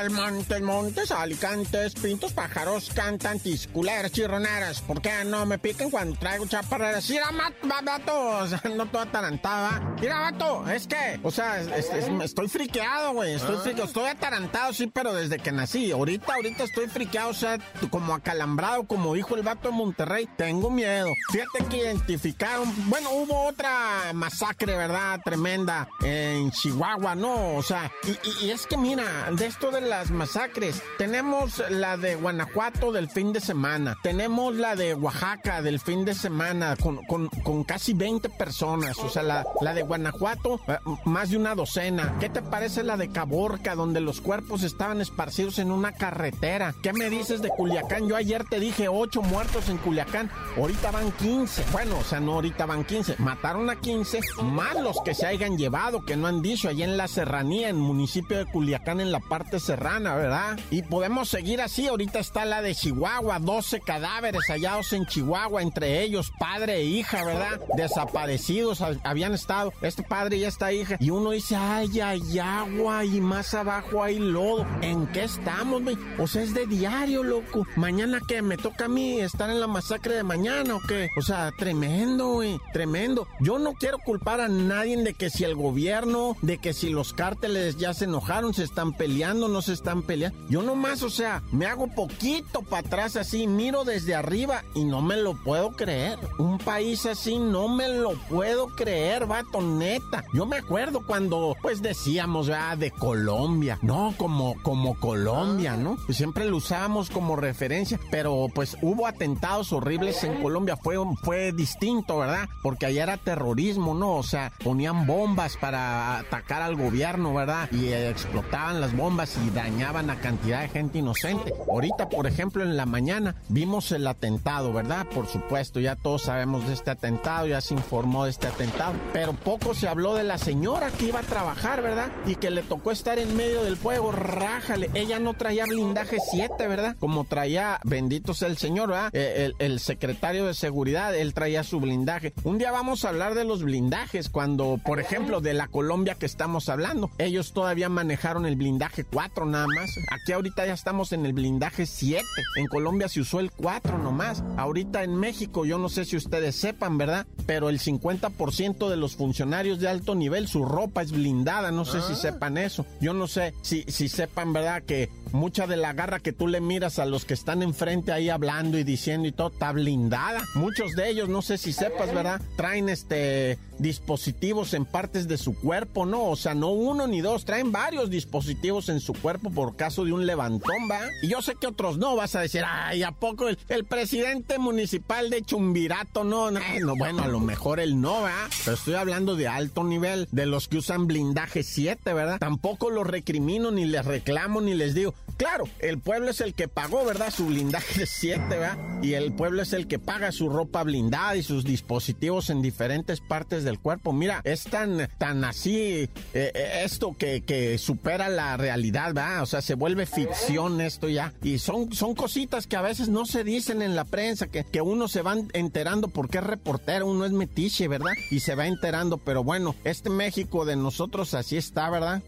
Montes, 0.08 0.62
montes, 0.62 1.10
alicantes, 1.10 1.94
pintos, 1.94 2.32
pájaros, 2.32 2.90
cantan, 2.94 3.38
tisculeras, 3.38 4.10
chirroneras. 4.10 4.80
¿Por 4.80 5.02
qué 5.02 5.24
no 5.26 5.44
me 5.44 5.58
piquen 5.58 5.90
cuando 5.90 6.18
traigo 6.18 6.46
chaparreras? 6.46 7.08
Mira, 7.10 7.26
vato, 7.62 8.46
no 8.76 8.86
toda 8.86 9.04
atarantada. 9.04 9.94
Mira, 10.00 10.20
vato, 10.20 10.68
es 10.70 10.86
que, 10.86 11.20
o 11.22 11.30
sea, 11.30 11.60
estoy 11.60 12.48
friqueado, 12.48 13.12
güey. 13.12 13.34
Estoy 13.34 13.56
ah. 13.56 13.60
friqueado, 13.62 13.88
estoy 13.88 14.06
atarantado, 14.06 14.72
sí, 14.72 14.86
pero 14.86 15.12
desde 15.12 15.38
que 15.38 15.52
nací. 15.52 15.92
Ahorita, 15.92 16.34
ahorita 16.34 16.64
estoy 16.64 16.88
friqueado, 16.88 17.28
o 17.30 17.34
sea, 17.34 17.58
como 17.90 18.14
acalambrado, 18.14 18.84
como 18.84 19.12
dijo 19.12 19.36
el 19.36 19.42
vato 19.42 19.68
de 19.68 19.74
Monterrey. 19.74 20.28
Tengo 20.36 20.70
miedo. 20.70 21.08
Fíjate 21.30 21.66
que 21.68 21.76
identificaron, 21.76 22.72
bueno, 22.88 23.10
hubo 23.10 23.48
otra 23.48 24.12
masacre, 24.14 24.76
¿verdad? 24.76 25.20
Tremenda 25.22 25.88
en 26.02 26.50
Chihuahua, 26.52 27.14
¿no? 27.14 27.56
O 27.56 27.62
sea, 27.62 27.92
y, 28.04 28.46
y 28.46 28.50
es 28.50 28.66
que 28.66 28.78
mira, 28.78 29.30
de 29.32 29.46
esto 29.46 29.70
de 29.70 29.89
las 29.90 30.12
masacres. 30.12 30.80
Tenemos 30.98 31.62
la 31.68 31.96
de 31.96 32.14
Guanajuato 32.14 32.92
del 32.92 33.10
fin 33.10 33.32
de 33.32 33.40
semana. 33.40 33.98
Tenemos 34.04 34.54
la 34.54 34.76
de 34.76 34.94
Oaxaca 34.94 35.62
del 35.62 35.80
fin 35.80 36.04
de 36.04 36.14
semana 36.14 36.76
con, 36.76 36.98
con, 37.06 37.64
casi 37.64 37.92
20 37.92 38.30
personas. 38.30 38.96
O 39.00 39.08
sea, 39.08 39.24
la, 39.24 39.44
la 39.60 39.74
de 39.74 39.82
Guanajuato, 39.82 40.60
eh, 40.68 40.78
más 41.04 41.30
de 41.30 41.38
una 41.38 41.56
docena. 41.56 42.16
¿Qué 42.20 42.28
te 42.28 42.40
parece 42.40 42.84
la 42.84 42.96
de 42.96 43.10
Caborca, 43.10 43.74
donde 43.74 44.00
los 44.00 44.20
cuerpos 44.20 44.62
estaban 44.62 45.00
esparcidos 45.00 45.58
en 45.58 45.72
una 45.72 45.90
carretera? 45.90 46.72
¿Qué 46.84 46.92
me 46.92 47.10
dices 47.10 47.42
de 47.42 47.48
Culiacán? 47.48 48.08
Yo 48.08 48.14
ayer 48.14 48.44
te 48.44 48.60
dije 48.60 48.86
8 48.88 49.22
muertos 49.22 49.68
en 49.68 49.78
Culiacán. 49.78 50.30
Ahorita 50.56 50.92
van 50.92 51.10
15. 51.10 51.64
Bueno, 51.72 51.98
o 51.98 52.04
sea, 52.04 52.20
no 52.20 52.34
ahorita 52.34 52.64
van 52.64 52.84
15. 52.84 53.16
Mataron 53.18 53.68
a 53.70 53.74
15, 53.74 54.20
más 54.44 54.80
los 54.80 55.00
que 55.04 55.14
se 55.14 55.26
hayan 55.26 55.58
llevado, 55.58 56.04
que 56.04 56.16
no 56.16 56.28
han 56.28 56.42
dicho, 56.42 56.68
allá 56.68 56.84
en 56.84 56.96
la 56.96 57.08
serranía, 57.08 57.68
en 57.70 57.76
municipio 57.76 58.38
de 58.38 58.46
Culiacán, 58.46 59.00
en 59.00 59.10
la 59.10 59.18
parte 59.18 59.58
serrana 59.80 60.14
¿verdad? 60.14 60.58
Y 60.70 60.82
podemos 60.82 61.30
seguir 61.30 61.60
así. 61.62 61.88
Ahorita 61.88 62.18
está 62.18 62.44
la 62.44 62.60
de 62.60 62.74
Chihuahua, 62.74 63.38
12 63.38 63.80
cadáveres 63.80 64.42
hallados 64.48 64.92
en 64.92 65.06
Chihuahua, 65.06 65.62
entre 65.62 66.02
ellos 66.02 66.32
padre 66.38 66.76
e 66.76 66.84
hija, 66.84 67.24
¿verdad? 67.24 67.60
Desaparecidos 67.76 68.82
habían 69.04 69.32
estado 69.32 69.72
este 69.80 70.02
padre 70.02 70.36
y 70.36 70.44
esta 70.44 70.72
hija. 70.72 70.96
Y 71.00 71.10
uno 71.10 71.30
dice, 71.30 71.56
ay, 71.56 72.00
hay 72.00 72.38
agua 72.38 73.04
y 73.04 73.20
más 73.20 73.54
abajo 73.54 74.02
hay 74.02 74.18
lodo. 74.18 74.66
¿En 74.82 75.06
qué 75.08 75.24
estamos, 75.24 75.82
güey? 75.82 75.96
O 76.18 76.26
sea, 76.26 76.42
es 76.42 76.52
de 76.52 76.66
diario, 76.66 77.22
loco. 77.22 77.66
Mañana 77.76 78.20
que 78.26 78.42
me 78.42 78.58
toca 78.58 78.84
a 78.84 78.88
mí 78.88 79.18
estar 79.20 79.48
en 79.48 79.60
la 79.60 79.66
masacre 79.66 80.14
de 80.14 80.22
mañana 80.22 80.76
o 80.76 80.80
qué? 80.86 81.08
O 81.16 81.22
sea, 81.22 81.52
tremendo, 81.58 82.34
güey, 82.34 82.60
tremendo. 82.72 83.26
Yo 83.40 83.58
no 83.58 83.72
quiero 83.72 83.98
culpar 83.98 84.40
a 84.40 84.48
nadie 84.48 85.02
de 85.02 85.14
que 85.14 85.30
si 85.30 85.44
el 85.44 85.54
gobierno, 85.54 86.36
de 86.42 86.58
que 86.58 86.74
si 86.74 86.90
los 86.90 87.12
cárteles 87.14 87.78
ya 87.78 87.94
se 87.94 88.04
enojaron, 88.04 88.52
se 88.52 88.64
están 88.64 88.92
peleando, 88.92 89.48
no 89.48 89.62
se 89.62 89.69
están 89.70 90.02
peleando. 90.02 90.38
Yo 90.48 90.62
nomás, 90.62 91.02
o 91.02 91.10
sea, 91.10 91.42
me 91.52 91.66
hago 91.66 91.88
poquito 91.88 92.62
para 92.62 92.86
atrás 92.86 93.16
así, 93.16 93.46
miro 93.46 93.84
desde 93.84 94.14
arriba 94.14 94.62
y 94.74 94.84
no 94.84 95.02
me 95.02 95.16
lo 95.16 95.34
puedo 95.34 95.72
creer. 95.72 96.18
Un 96.38 96.58
país 96.58 97.06
así 97.06 97.38
no 97.38 97.68
me 97.68 97.88
lo 97.88 98.12
puedo 98.28 98.68
creer, 98.68 99.26
vato, 99.26 99.60
neta. 99.60 100.24
Yo 100.34 100.46
me 100.46 100.56
acuerdo 100.56 101.04
cuando, 101.06 101.56
pues 101.60 101.82
decíamos, 101.82 102.46
ya 102.46 102.76
de 102.76 102.90
Colombia, 102.90 103.78
no 103.82 104.14
como, 104.16 104.56
como 104.62 104.98
Colombia, 104.98 105.76
¿no? 105.76 105.96
Pues 106.06 106.18
siempre 106.18 106.44
lo 106.44 106.56
usábamos 106.56 107.10
como 107.10 107.36
referencia, 107.36 107.98
pero 108.10 108.46
pues 108.54 108.76
hubo 108.82 109.06
atentados 109.06 109.72
horribles 109.72 110.22
en 110.24 110.42
Colombia, 110.42 110.76
fue, 110.76 110.96
fue 111.22 111.52
distinto, 111.52 112.18
¿verdad? 112.18 112.48
Porque 112.62 112.86
allá 112.86 113.04
era 113.04 113.16
terrorismo, 113.16 113.94
¿no? 113.94 114.14
O 114.16 114.22
sea, 114.22 114.52
ponían 114.62 115.06
bombas 115.06 115.56
para 115.56 116.18
atacar 116.18 116.62
al 116.62 116.76
gobierno, 116.76 117.34
¿verdad? 117.34 117.70
Y 117.72 117.92
explotaban 117.92 118.80
las 118.80 118.96
bombas 118.96 119.36
y 119.36 119.50
dañaban 119.60 120.08
a 120.08 120.16
cantidad 120.16 120.62
de 120.62 120.68
gente 120.68 120.98
inocente. 120.98 121.52
Ahorita, 121.68 122.08
por 122.08 122.26
ejemplo, 122.26 122.62
en 122.62 122.76
la 122.76 122.86
mañana 122.86 123.34
vimos 123.48 123.92
el 123.92 124.06
atentado, 124.06 124.72
¿verdad? 124.72 125.06
Por 125.06 125.26
supuesto, 125.26 125.80
ya 125.80 125.96
todos 125.96 126.22
sabemos 126.22 126.66
de 126.66 126.72
este 126.72 126.90
atentado, 126.90 127.46
ya 127.46 127.60
se 127.60 127.74
informó 127.74 128.24
de 128.24 128.30
este 128.30 128.46
atentado, 128.46 128.94
pero 129.12 129.34
poco 129.34 129.74
se 129.74 129.88
habló 129.88 130.14
de 130.14 130.24
la 130.24 130.38
señora 130.38 130.90
que 130.90 131.06
iba 131.06 131.20
a 131.20 131.24
trabajar, 131.24 131.82
¿verdad? 131.82 132.10
Y 132.26 132.36
que 132.36 132.50
le 132.50 132.62
tocó 132.62 132.90
estar 132.90 133.18
en 133.18 133.36
medio 133.36 133.62
del 133.62 133.76
fuego, 133.76 134.12
rájale. 134.12 134.90
Ella 134.94 135.18
no 135.18 135.34
traía 135.34 135.66
blindaje 135.66 136.18
7, 136.30 136.66
¿verdad? 136.66 136.96
Como 136.98 137.24
traía, 137.24 137.80
bendito 137.84 138.32
sea 138.32 138.48
el 138.48 138.56
señor, 138.56 138.88
¿verdad? 138.88 139.10
Eh, 139.12 139.52
el, 139.58 139.80
secretario 139.80 140.46
de 140.46 140.54
seguridad, 140.54 141.14
él 141.14 141.34
traía 141.34 141.64
su 141.64 141.80
blindaje. 141.80 142.32
Un 142.44 142.58
día 142.58 142.70
vamos 142.70 143.04
a 143.04 143.10
hablar 143.10 143.34
de 143.34 143.44
los 143.44 143.62
blindajes, 143.62 144.28
cuando, 144.28 144.78
por 144.84 145.00
ejemplo, 145.00 145.40
de 145.40 145.54
la 145.54 145.68
Colombia 145.68 146.14
que 146.14 146.26
estamos 146.26 146.68
hablando, 146.68 147.10
ellos 147.18 147.52
todavía 147.52 147.88
manejaron 147.88 148.46
el 148.46 148.56
blindaje 148.56 149.04
4, 149.04 149.49
nada 149.50 149.66
más. 149.66 149.90
Aquí 150.10 150.32
ahorita 150.32 150.66
ya 150.66 150.74
estamos 150.74 151.12
en 151.12 151.26
el 151.26 151.32
blindaje 151.32 151.86
7. 151.86 152.24
En 152.56 152.66
Colombia 152.66 153.08
se 153.08 153.20
usó 153.20 153.40
el 153.40 153.50
4 153.50 153.98
nomás. 153.98 154.42
Ahorita 154.56 155.02
en 155.02 155.16
México, 155.16 155.64
yo 155.64 155.78
no 155.78 155.88
sé 155.88 156.04
si 156.04 156.16
ustedes 156.16 156.56
sepan, 156.56 156.98
¿verdad? 156.98 157.26
Pero 157.46 157.68
el 157.68 157.78
50% 157.80 158.88
de 158.88 158.96
los 158.96 159.16
funcionarios 159.16 159.78
de 159.78 159.88
alto 159.88 160.14
nivel, 160.14 160.48
su 160.48 160.64
ropa 160.64 161.02
es 161.02 161.12
blindada. 161.12 161.70
No 161.70 161.84
sé 161.84 162.00
si 162.02 162.12
ah. 162.12 162.16
sepan 162.16 162.58
eso. 162.58 162.86
Yo 163.00 163.12
no 163.12 163.26
sé 163.26 163.54
si, 163.62 163.84
si 163.88 164.08
sepan, 164.08 164.52
¿verdad? 164.52 164.82
Que 164.82 165.10
mucha 165.32 165.66
de 165.66 165.76
la 165.76 165.92
garra 165.92 166.20
que 166.20 166.32
tú 166.32 166.48
le 166.48 166.60
miras 166.60 166.98
a 166.98 167.06
los 167.06 167.24
que 167.24 167.34
están 167.34 167.62
enfrente 167.62 168.12
ahí 168.12 168.28
hablando 168.28 168.78
y 168.78 168.84
diciendo 168.84 169.28
y 169.28 169.32
todo, 169.32 169.48
está 169.48 169.72
blindada. 169.72 170.42
Muchos 170.54 170.92
de 170.92 171.10
ellos, 171.10 171.28
no 171.28 171.42
sé 171.42 171.58
si 171.58 171.72
sepas, 171.72 172.12
¿verdad? 172.14 172.40
Traen 172.56 172.88
este 172.88 173.58
dispositivos 173.80 174.74
en 174.74 174.84
partes 174.84 175.26
de 175.26 175.38
su 175.38 175.54
cuerpo, 175.54 176.06
¿no? 176.06 176.24
O 176.24 176.36
sea, 176.36 176.54
no 176.54 176.68
uno 176.68 177.06
ni 177.06 177.20
dos, 177.20 177.44
traen 177.44 177.72
varios 177.72 178.10
dispositivos 178.10 178.88
en 178.88 179.00
su 179.00 179.14
cuerpo 179.14 179.50
por 179.50 179.76
caso 179.76 180.04
de 180.04 180.12
un 180.12 180.26
levantón, 180.26 180.88
¿va? 180.90 181.00
Y 181.22 181.28
yo 181.28 181.42
sé 181.42 181.54
que 181.60 181.66
otros 181.66 181.98
no, 181.98 182.14
vas 182.14 182.36
a 182.36 182.40
decir, 182.40 182.62
ay, 182.66 183.02
¿a 183.02 183.12
poco 183.12 183.48
el, 183.48 183.84
presidente 183.84 184.58
municipal 184.58 185.30
de 185.30 185.42
Chumbirato 185.42 186.22
no? 186.22 186.50
no? 186.50 186.60
bueno, 186.96 187.22
a 187.22 187.28
lo 187.28 187.40
mejor 187.40 187.80
él 187.80 188.00
no, 188.00 188.22
¿va? 188.22 188.48
Pero 188.64 188.76
estoy 188.76 188.94
hablando 188.94 189.34
de 189.34 189.48
alto 189.48 189.82
nivel, 189.82 190.28
de 190.30 190.46
los 190.46 190.68
que 190.68 190.78
usan 190.78 191.06
blindaje 191.06 191.62
7, 191.62 192.12
¿verdad? 192.12 192.38
Tampoco 192.38 192.90
los 192.90 193.06
recrimino, 193.06 193.70
ni 193.70 193.86
les 193.86 194.04
reclamo, 194.04 194.60
ni 194.60 194.74
les 194.74 194.94
digo, 194.94 195.14
claro, 195.40 195.64
el 195.78 195.98
pueblo 195.98 196.28
es 196.28 196.42
el 196.42 196.52
que 196.52 196.68
pagó, 196.68 197.02
¿verdad? 197.06 197.32
Su 197.32 197.46
blindaje 197.46 198.04
7, 198.04 198.42
¿verdad? 198.50 198.76
Y 199.00 199.14
el 199.14 199.32
pueblo 199.32 199.62
es 199.62 199.72
el 199.72 199.86
que 199.86 199.98
paga 199.98 200.32
su 200.32 200.50
ropa 200.50 200.82
blindada 200.82 201.34
y 201.34 201.42
sus 201.42 201.64
dispositivos 201.64 202.50
en 202.50 202.60
diferentes 202.60 203.20
partes 203.22 203.64
de 203.64 203.70
el 203.70 203.78
cuerpo. 203.78 204.12
Mira, 204.12 204.42
es 204.44 204.64
tan, 204.64 205.08
tan 205.16 205.42
así 205.44 205.72
eh, 205.72 206.10
eh, 206.34 206.82
esto 206.84 207.16
que, 207.16 207.40
que, 207.40 207.78
supera 207.78 208.28
la 208.28 208.58
realidad, 208.58 209.14
¿verdad? 209.14 209.42
O 209.42 209.46
sea, 209.46 209.62
se 209.62 209.74
vuelve 209.74 210.04
ficción 210.04 210.82
esto 210.82 211.08
ya. 211.08 211.32
Y 211.42 211.58
son, 211.58 211.90
son 211.94 212.14
cositas 212.14 212.66
que 212.66 212.76
a 212.76 212.82
veces 212.82 213.08
no 213.08 213.24
se 213.24 213.42
dicen 213.42 213.80
en 213.80 213.96
la 213.96 214.04
prensa, 214.04 214.48
que, 214.48 214.64
que 214.64 214.82
uno 214.82 215.08
se 215.08 215.22
va 215.22 215.36
enterando 215.54 216.08
porque 216.08 216.38
es 216.38 216.44
reportero, 216.44 217.06
uno 217.06 217.24
es 217.24 217.32
metiche, 217.32 217.88
¿verdad? 217.88 218.12
Y 218.30 218.40
se 218.40 218.54
va 218.54 218.66
enterando, 218.66 219.16
pero 219.16 219.42
bueno, 219.42 219.74
este 219.84 220.10
México 220.10 220.66
de 220.66 220.76
nosotros 220.76 221.32
así 221.32 221.56
está, 221.56 221.88
¿verdad? 221.88 222.22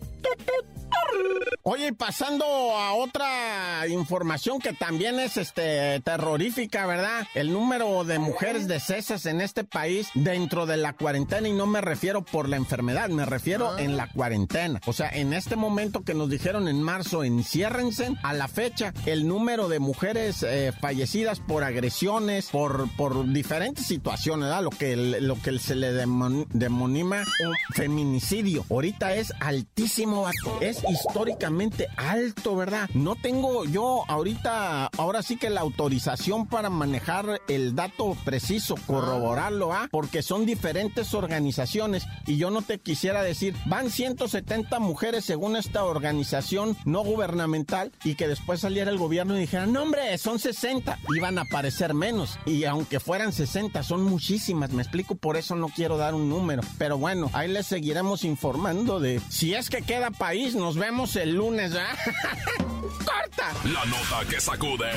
Oye, 1.64 1.92
pasando 1.92 2.44
a 2.44 2.94
otra 2.94 3.86
información 3.86 4.58
que 4.58 4.72
también 4.72 5.20
es 5.20 5.36
este 5.36 6.00
terrorífica, 6.00 6.86
¿verdad? 6.86 7.24
El 7.34 7.52
número 7.52 8.02
de 8.02 8.18
mujeres 8.18 8.66
decesas 8.66 9.26
en 9.26 9.40
este 9.40 9.62
país 9.62 10.08
dentro 10.14 10.66
de 10.66 10.76
la 10.76 10.94
cuarentena 10.94 11.46
y 11.46 11.52
no 11.52 11.66
me 11.66 11.80
refiero 11.80 12.24
por 12.24 12.48
la 12.48 12.56
enfermedad, 12.56 13.10
me 13.10 13.24
refiero 13.26 13.70
ah. 13.70 13.80
en 13.80 13.96
la 13.96 14.08
cuarentena. 14.08 14.80
O 14.86 14.92
sea, 14.92 15.08
en 15.10 15.32
este 15.32 15.54
momento 15.54 16.02
que 16.02 16.14
nos 16.14 16.28
dijeron 16.28 16.66
en 16.66 16.82
marzo, 16.82 17.22
enciérrense, 17.22 18.12
a 18.24 18.32
la 18.32 18.48
fecha 18.48 18.92
el 19.06 19.28
número 19.28 19.68
de 19.68 19.78
mujeres 19.78 20.42
eh, 20.42 20.72
fallecidas 20.80 21.38
por 21.38 21.62
agresiones, 21.62 22.48
por, 22.50 22.88
por 22.96 23.32
diferentes 23.32 23.86
situaciones, 23.86 24.46
¿verdad? 24.46 24.64
Lo 24.64 24.70
que, 24.70 24.96
lo 24.96 25.40
que 25.40 25.58
se 25.60 25.76
le 25.76 25.92
demonima 25.92 27.22
un 27.44 27.54
feminicidio. 27.74 28.64
Ahorita 28.68 29.14
es 29.14 29.32
altísimo, 29.40 30.28
es 30.60 30.82
históricamente 31.06 31.88
alto, 31.96 32.56
¿verdad? 32.56 32.88
No 32.94 33.16
tengo 33.16 33.64
yo 33.64 34.04
ahorita, 34.08 34.86
ahora 34.98 35.22
sí 35.22 35.36
que 35.36 35.50
la 35.50 35.60
autorización 35.60 36.46
para 36.46 36.70
manejar 36.70 37.40
el 37.48 37.74
dato 37.74 38.16
preciso, 38.24 38.76
corroborarlo, 38.86 39.72
¿ah? 39.72 39.88
Porque 39.90 40.22
son 40.22 40.46
diferentes 40.46 41.14
organizaciones 41.14 42.06
y 42.26 42.36
yo 42.36 42.50
no 42.50 42.62
te 42.62 42.78
quisiera 42.78 43.22
decir, 43.22 43.54
van 43.66 43.90
170 43.90 44.78
mujeres 44.78 45.24
según 45.24 45.56
esta 45.56 45.84
organización 45.84 46.76
no 46.84 47.02
gubernamental 47.02 47.92
y 48.04 48.14
que 48.14 48.28
después 48.28 48.60
saliera 48.60 48.90
el 48.90 48.98
gobierno 48.98 49.36
y 49.36 49.40
dijera, 49.40 49.66
no 49.66 49.82
hombre, 49.82 50.16
son 50.18 50.38
60, 50.38 50.98
iban 51.16 51.38
a 51.38 51.42
aparecer 51.42 51.94
menos. 51.94 52.38
Y 52.46 52.64
aunque 52.64 53.00
fueran 53.00 53.32
60, 53.32 53.82
son 53.82 54.04
muchísimas, 54.04 54.70
me 54.70 54.82
explico, 54.82 55.14
por 55.14 55.36
eso 55.36 55.56
no 55.56 55.68
quiero 55.68 55.96
dar 55.96 56.14
un 56.14 56.28
número. 56.28 56.62
Pero 56.78 56.98
bueno, 56.98 57.30
ahí 57.32 57.48
les 57.48 57.66
seguiremos 57.66 58.24
informando 58.24 59.00
de 59.00 59.20
si 59.28 59.54
es 59.54 59.68
que 59.68 59.82
queda 59.82 60.10
país, 60.10 60.54
nos 60.54 60.76
vemos 60.76 60.91
el 61.16 61.34
lunes, 61.34 61.72
¿verdad? 61.72 61.96
¡Corta! 62.58 63.52
La 63.64 63.84
nota 63.86 64.28
que 64.28 64.38
sacude. 64.40 64.90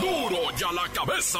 ¡Duro! 0.00 0.30
¡Duro 0.30 0.50
ya 0.56 0.72
la 0.72 0.88
cabeza! 0.92 1.38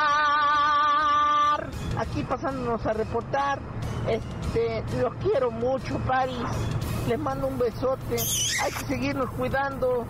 aquí 1.97 2.23
pasándonos 2.23 2.85
a 2.85 2.93
reportar, 2.93 3.59
este, 4.07 4.83
los 4.99 5.13
quiero 5.15 5.51
mucho, 5.51 5.97
Paris. 6.07 6.37
Les 7.07 7.19
mando 7.19 7.47
un 7.47 7.57
besote. 7.57 8.15
Hay 8.63 8.71
que 8.71 8.85
seguirnos 8.85 9.29
cuidando 9.31 10.05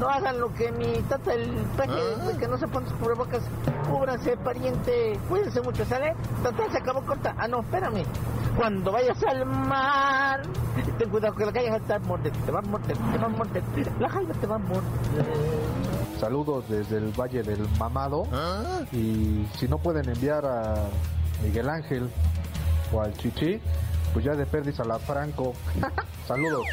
no 0.00 0.08
hagan 0.08 0.40
lo 0.40 0.52
que 0.54 0.72
mi 0.72 0.92
tata 1.08 1.34
el 1.34 1.50
peje, 1.76 1.92
ah. 1.92 2.38
que 2.38 2.48
no 2.48 2.58
se 2.58 2.66
ponen 2.66 2.88
sus 2.88 2.98
cubrebocas, 2.98 3.42
cúbranse, 3.88 4.36
pariente, 4.38 5.18
cuídense 5.28 5.60
mucho, 5.60 5.84
¿sale? 5.84 6.14
Tata 6.42 6.70
se 6.70 6.78
acabó 6.78 7.02
corta. 7.02 7.34
Ah, 7.38 7.46
no, 7.46 7.60
espérame. 7.60 8.04
Cuando 8.56 8.92
vayas 8.92 9.22
al 9.24 9.46
mar, 9.46 10.42
ten 10.98 11.08
cuidado 11.10 11.34
que 11.34 11.46
la 11.46 11.52
calle 11.52 11.70
va 11.70 11.76
a 11.76 11.98
morder, 12.00 12.32
te 12.32 12.52
va 12.52 12.58
a 12.60 12.62
morder, 12.62 12.96
te 12.96 13.18
va 13.18 13.26
a 13.26 13.28
morder, 13.28 13.62
la 13.98 14.08
jaiba 14.08 14.34
te 14.34 14.46
va 14.46 14.54
a 14.56 14.58
morder. 14.58 14.84
Saludos 16.20 16.64
desde 16.68 16.98
el 16.98 17.12
Valle 17.18 17.42
del 17.42 17.68
Mamado. 17.78 18.26
¿Ah? 18.32 18.80
Y 18.92 19.46
si 19.58 19.68
no 19.68 19.78
pueden 19.78 20.08
enviar 20.08 20.44
a 20.46 20.74
Miguel 21.42 21.68
Ángel 21.68 22.08
o 22.92 23.00
al 23.00 23.16
Chichi, 23.16 23.60
pues 24.12 24.24
ya 24.24 24.32
de 24.34 24.46
pérdida 24.46 24.84
a 24.84 24.86
la 24.86 24.98
Franco. 24.98 25.52
Saludos. 26.26 26.64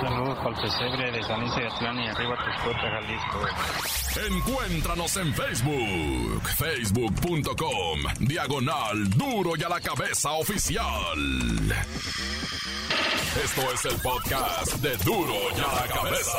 Saludos 0.00 0.38
para 0.38 0.56
el 0.56 0.62
pesebre 0.62 1.12
de 1.12 1.22
San 1.24 1.40
Luis 1.40 1.54
de 1.54 1.66
Atlán 1.66 1.98
y 1.98 2.08
arriba 2.08 2.36
Texcoco, 2.44 2.78
Jalisco. 2.80 3.86
Encuéntranos 4.30 5.16
en 5.18 5.34
Facebook, 5.34 6.42
facebook.com, 6.56 8.00
diagonal 8.20 9.10
duro 9.10 9.50
y 9.58 9.62
a 9.62 9.68
la 9.68 9.80
cabeza 9.80 10.32
oficial. 10.32 11.18
Esto 13.44 13.72
es 13.74 13.84
el 13.84 14.00
podcast 14.00 14.76
de 14.76 14.96
duro 15.04 15.34
y 15.54 15.60
a 15.60 15.74
la 15.74 15.94
cabeza. 15.94 16.38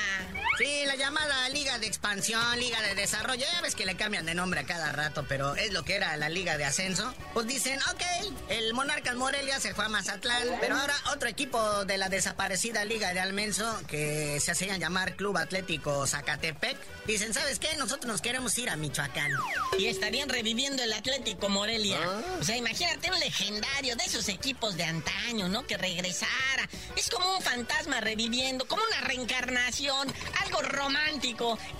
Llamada 1.01 1.49
Liga 1.49 1.79
de 1.79 1.87
Expansión, 1.87 2.59
Liga 2.59 2.79
de 2.83 2.93
Desarrollo. 2.93 3.43
Ya 3.51 3.61
ves 3.61 3.73
que 3.73 3.87
le 3.87 3.95
cambian 3.95 4.23
de 4.23 4.35
nombre 4.35 4.59
a 4.59 4.65
cada 4.65 4.91
rato, 4.91 5.25
pero 5.27 5.55
es 5.55 5.73
lo 5.73 5.83
que 5.83 5.95
era 5.95 6.15
la 6.15 6.29
Liga 6.29 6.59
de 6.59 6.65
Ascenso. 6.65 7.11
Pues 7.33 7.47
dicen, 7.47 7.79
ok, 7.91 8.35
el 8.49 8.75
Monarcas 8.75 9.15
Morelia 9.15 9.59
se 9.59 9.73
fue 9.73 9.85
a 9.85 9.89
Mazatlán, 9.89 10.47
pero 10.59 10.77
ahora 10.77 10.93
otro 11.11 11.27
equipo 11.27 11.85
de 11.85 11.97
la 11.97 12.07
desaparecida 12.07 12.85
Liga 12.85 13.15
de 13.15 13.19
Almenso, 13.19 13.81
que 13.87 14.39
se 14.39 14.51
hacían 14.51 14.79
llamar 14.79 15.15
Club 15.15 15.37
Atlético 15.37 16.05
Zacatepec, 16.05 16.77
dicen, 17.07 17.33
¿sabes 17.33 17.57
qué? 17.57 17.75
Nosotros 17.77 18.05
nos 18.05 18.21
queremos 18.21 18.55
ir 18.59 18.69
a 18.69 18.75
Michoacán. 18.75 19.31
Y 19.79 19.87
estarían 19.87 20.29
reviviendo 20.29 20.83
el 20.83 20.93
Atlético 20.93 21.49
Morelia. 21.49 21.97
Ah. 21.99 22.21
O 22.41 22.43
sea, 22.43 22.57
imagínate 22.57 23.09
un 23.09 23.19
legendario 23.19 23.95
de 23.95 24.03
esos 24.03 24.29
equipos 24.29 24.77
de 24.77 24.83
antaño, 24.83 25.49
¿no? 25.49 25.65
Que 25.65 25.77
regresara. 25.77 26.69
Es 26.95 27.09
como 27.09 27.37
un 27.37 27.41
fantasma 27.41 28.01
reviviendo, 28.01 28.67
como 28.67 28.83
una 28.83 29.01
reencarnación 29.07 30.13
romántico. 30.61 30.90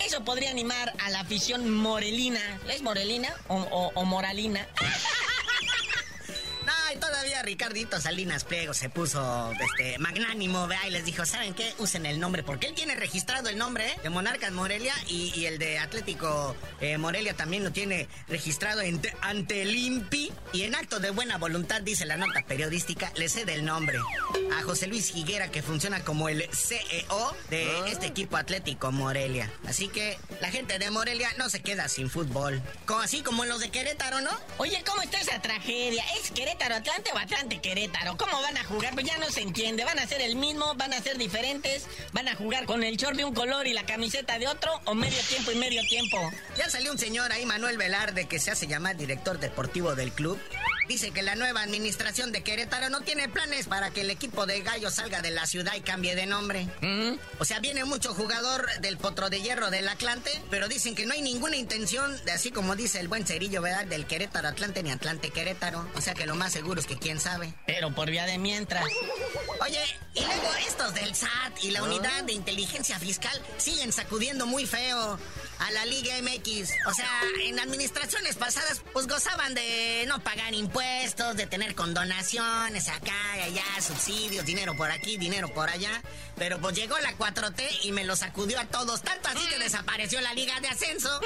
Eso 0.04 0.24
podría 0.24 0.50
animar 0.50 0.92
a 0.98 1.10
la 1.10 1.20
afición 1.20 1.70
morelina. 1.70 2.60
¿Es 2.68 2.82
morelina 2.82 3.34
o, 3.48 4.04
moralina? 4.04 4.66
Y 4.80 4.86
todavía 4.86 5.21
día 7.42 7.52
Ricardito 7.62 8.00
Salinas 8.00 8.44
Pliego 8.44 8.74
se 8.74 8.88
puso 8.88 9.52
este, 9.52 9.98
magnánimo, 9.98 10.66
vea, 10.66 10.86
y 10.88 10.90
les 10.90 11.04
dijo, 11.04 11.24
¿saben 11.26 11.54
qué? 11.54 11.72
Usen 11.78 12.06
el 12.06 12.18
nombre, 12.18 12.42
porque 12.42 12.66
él 12.66 12.74
tiene 12.74 12.94
registrado 12.94 13.48
el 13.48 13.58
nombre 13.58 13.86
¿eh? 13.86 13.98
de 14.02 14.10
Monarcas 14.10 14.52
Morelia 14.52 14.94
y, 15.06 15.44
el 15.44 15.58
de 15.58 15.78
Atlético 15.78 16.56
eh, 16.80 16.98
Morelia 16.98 17.34
también 17.34 17.64
lo 17.64 17.72
tiene 17.72 18.08
registrado 18.28 18.80
ante 19.20 19.62
el 19.62 19.74
INPI. 19.74 20.32
Y 20.52 20.62
en 20.62 20.74
acto 20.74 21.00
de 21.00 21.10
buena 21.10 21.36
voluntad, 21.38 21.82
dice 21.82 22.06
la 22.06 22.16
nota 22.16 22.42
periodística, 22.46 23.12
le 23.16 23.28
cede 23.28 23.54
el 23.54 23.64
nombre 23.64 23.98
a 24.56 24.62
José 24.62 24.86
Luis 24.86 25.14
Higuera, 25.14 25.50
que 25.50 25.62
funciona 25.62 26.04
como 26.04 26.28
el 26.28 26.48
CEO 26.52 27.36
de 27.50 27.70
ah. 27.70 27.84
este 27.88 28.06
equipo 28.06 28.36
Atlético 28.36 28.92
Morelia. 28.92 29.50
Así 29.66 29.88
que 29.88 30.18
la 30.40 30.50
gente 30.50 30.78
de 30.78 30.90
Morelia 30.90 31.28
no 31.38 31.48
se 31.48 31.60
queda 31.60 31.88
sin 31.88 32.08
fútbol. 32.08 32.62
Como, 32.86 33.00
así 33.00 33.22
como 33.22 33.44
los 33.44 33.60
de 33.60 33.70
Querétaro, 33.70 34.20
¿no? 34.20 34.30
Oye, 34.58 34.82
¿cómo 34.86 35.02
está 35.02 35.20
esa 35.20 35.40
tragedia? 35.40 36.04
¿Es 36.20 36.30
Querétaro 36.30 36.76
Atlante 36.76 37.10
o 37.12 37.18
Atlante 37.18 37.31
Querétaro? 37.62 38.16
¿Cómo 38.16 38.40
van 38.42 38.56
a 38.56 38.64
jugar? 38.64 38.92
Pues 38.94 39.06
ya 39.06 39.16
no 39.18 39.30
se 39.30 39.40
entiende. 39.40 39.84
¿Van 39.84 39.98
a 39.98 40.06
ser 40.06 40.20
el 40.20 40.36
mismo? 40.36 40.74
¿Van 40.74 40.92
a 40.92 41.00
ser 41.00 41.16
diferentes? 41.16 41.86
¿Van 42.12 42.28
a 42.28 42.34
jugar 42.34 42.66
con 42.66 42.82
el 42.82 42.96
short 42.96 43.16
de 43.16 43.24
un 43.24 43.34
color 43.34 43.66
y 43.66 43.72
la 43.72 43.86
camiseta 43.86 44.38
de 44.38 44.48
otro? 44.48 44.70
¿O 44.84 44.94
medio 44.94 45.20
tiempo 45.28 45.50
y 45.50 45.56
medio 45.56 45.82
tiempo? 45.88 46.18
Ya 46.56 46.68
salió 46.68 46.92
un 46.92 46.98
señor 46.98 47.32
ahí, 47.32 47.46
Manuel 47.46 47.78
Velarde, 47.78 48.26
que 48.26 48.38
se 48.38 48.50
hace 48.50 48.66
llamar 48.66 48.96
director 48.96 49.38
deportivo 49.38 49.94
del 49.94 50.12
club. 50.12 50.38
Dice 50.88 51.10
que 51.10 51.22
la 51.22 51.34
nueva 51.36 51.62
administración 51.62 52.32
de 52.32 52.42
Querétaro 52.42 52.90
no 52.90 53.00
tiene 53.02 53.28
planes 53.28 53.68
para 53.68 53.90
que 53.90 54.02
el 54.02 54.10
equipo 54.10 54.46
de 54.46 54.60
Gallo 54.62 54.90
salga 54.90 55.22
de 55.22 55.30
la 55.30 55.46
ciudad 55.46 55.74
y 55.74 55.80
cambie 55.80 56.14
de 56.14 56.26
nombre. 56.26 56.66
O 57.38 57.44
sea, 57.44 57.60
viene 57.60 57.84
mucho 57.84 58.14
jugador 58.14 58.68
del 58.80 58.96
Potro 58.98 59.30
de 59.30 59.40
Hierro 59.40 59.70
del 59.70 59.88
Atlante, 59.88 60.30
pero 60.50 60.68
dicen 60.68 60.94
que 60.94 61.06
no 61.06 61.14
hay 61.14 61.22
ninguna 61.22 61.56
intención 61.56 62.22
de, 62.24 62.32
así 62.32 62.50
como 62.50 62.76
dice 62.76 63.00
el 63.00 63.08
buen 63.08 63.26
cerillo, 63.26 63.62
¿verdad? 63.62 63.86
Del 63.86 64.06
Querétaro 64.06 64.48
Atlante 64.48 64.82
ni 64.82 64.90
Atlante 64.90 65.30
Querétaro. 65.30 65.88
O 65.94 66.00
sea 66.00 66.14
que 66.14 66.26
lo 66.26 66.34
más 66.34 66.52
seguro 66.52 66.80
es 66.80 66.86
que 66.86 66.98
quién 66.98 67.20
sabe. 67.20 67.54
Pero 67.66 67.94
por 67.94 68.10
vía 68.10 68.26
de 68.26 68.38
mientras. 68.38 68.84
Oye, 69.60 69.82
y 70.14 70.20
luego 70.20 70.48
estos 70.66 70.94
del 70.94 71.14
SAT 71.14 71.62
y 71.62 71.70
la 71.70 71.82
unidad 71.82 72.24
de 72.24 72.32
inteligencia 72.32 72.98
fiscal 72.98 73.40
siguen 73.58 73.92
sacudiendo 73.92 74.46
muy 74.46 74.66
feo 74.66 75.18
a 75.66 75.70
la 75.70 75.86
Liga 75.86 76.14
MX. 76.20 76.70
O 76.86 76.94
sea, 76.94 77.08
en 77.44 77.58
administraciones 77.60 78.36
pasadas, 78.36 78.82
pues 78.92 79.06
gozaban 79.06 79.54
de 79.54 80.04
no 80.08 80.22
pagar 80.22 80.54
impuestos, 80.54 81.36
de 81.36 81.46
tener 81.46 81.74
condonaciones 81.74 82.88
acá 82.88 83.38
y 83.38 83.40
allá, 83.40 83.64
subsidios, 83.80 84.44
dinero 84.44 84.76
por 84.76 84.90
aquí, 84.90 85.16
dinero 85.16 85.52
por 85.54 85.68
allá. 85.68 86.02
Pero 86.36 86.60
pues 86.60 86.74
llegó 86.74 86.98
la 86.98 87.16
4T 87.16 87.84
y 87.84 87.92
me 87.92 88.04
lo 88.04 88.16
sacudió 88.16 88.58
a 88.58 88.66
todos, 88.66 89.02
tanto 89.02 89.28
así 89.28 89.46
que 89.48 89.58
desapareció 89.58 90.20
la 90.20 90.34
Liga 90.34 90.58
de 90.60 90.68
Ascenso. 90.68 91.20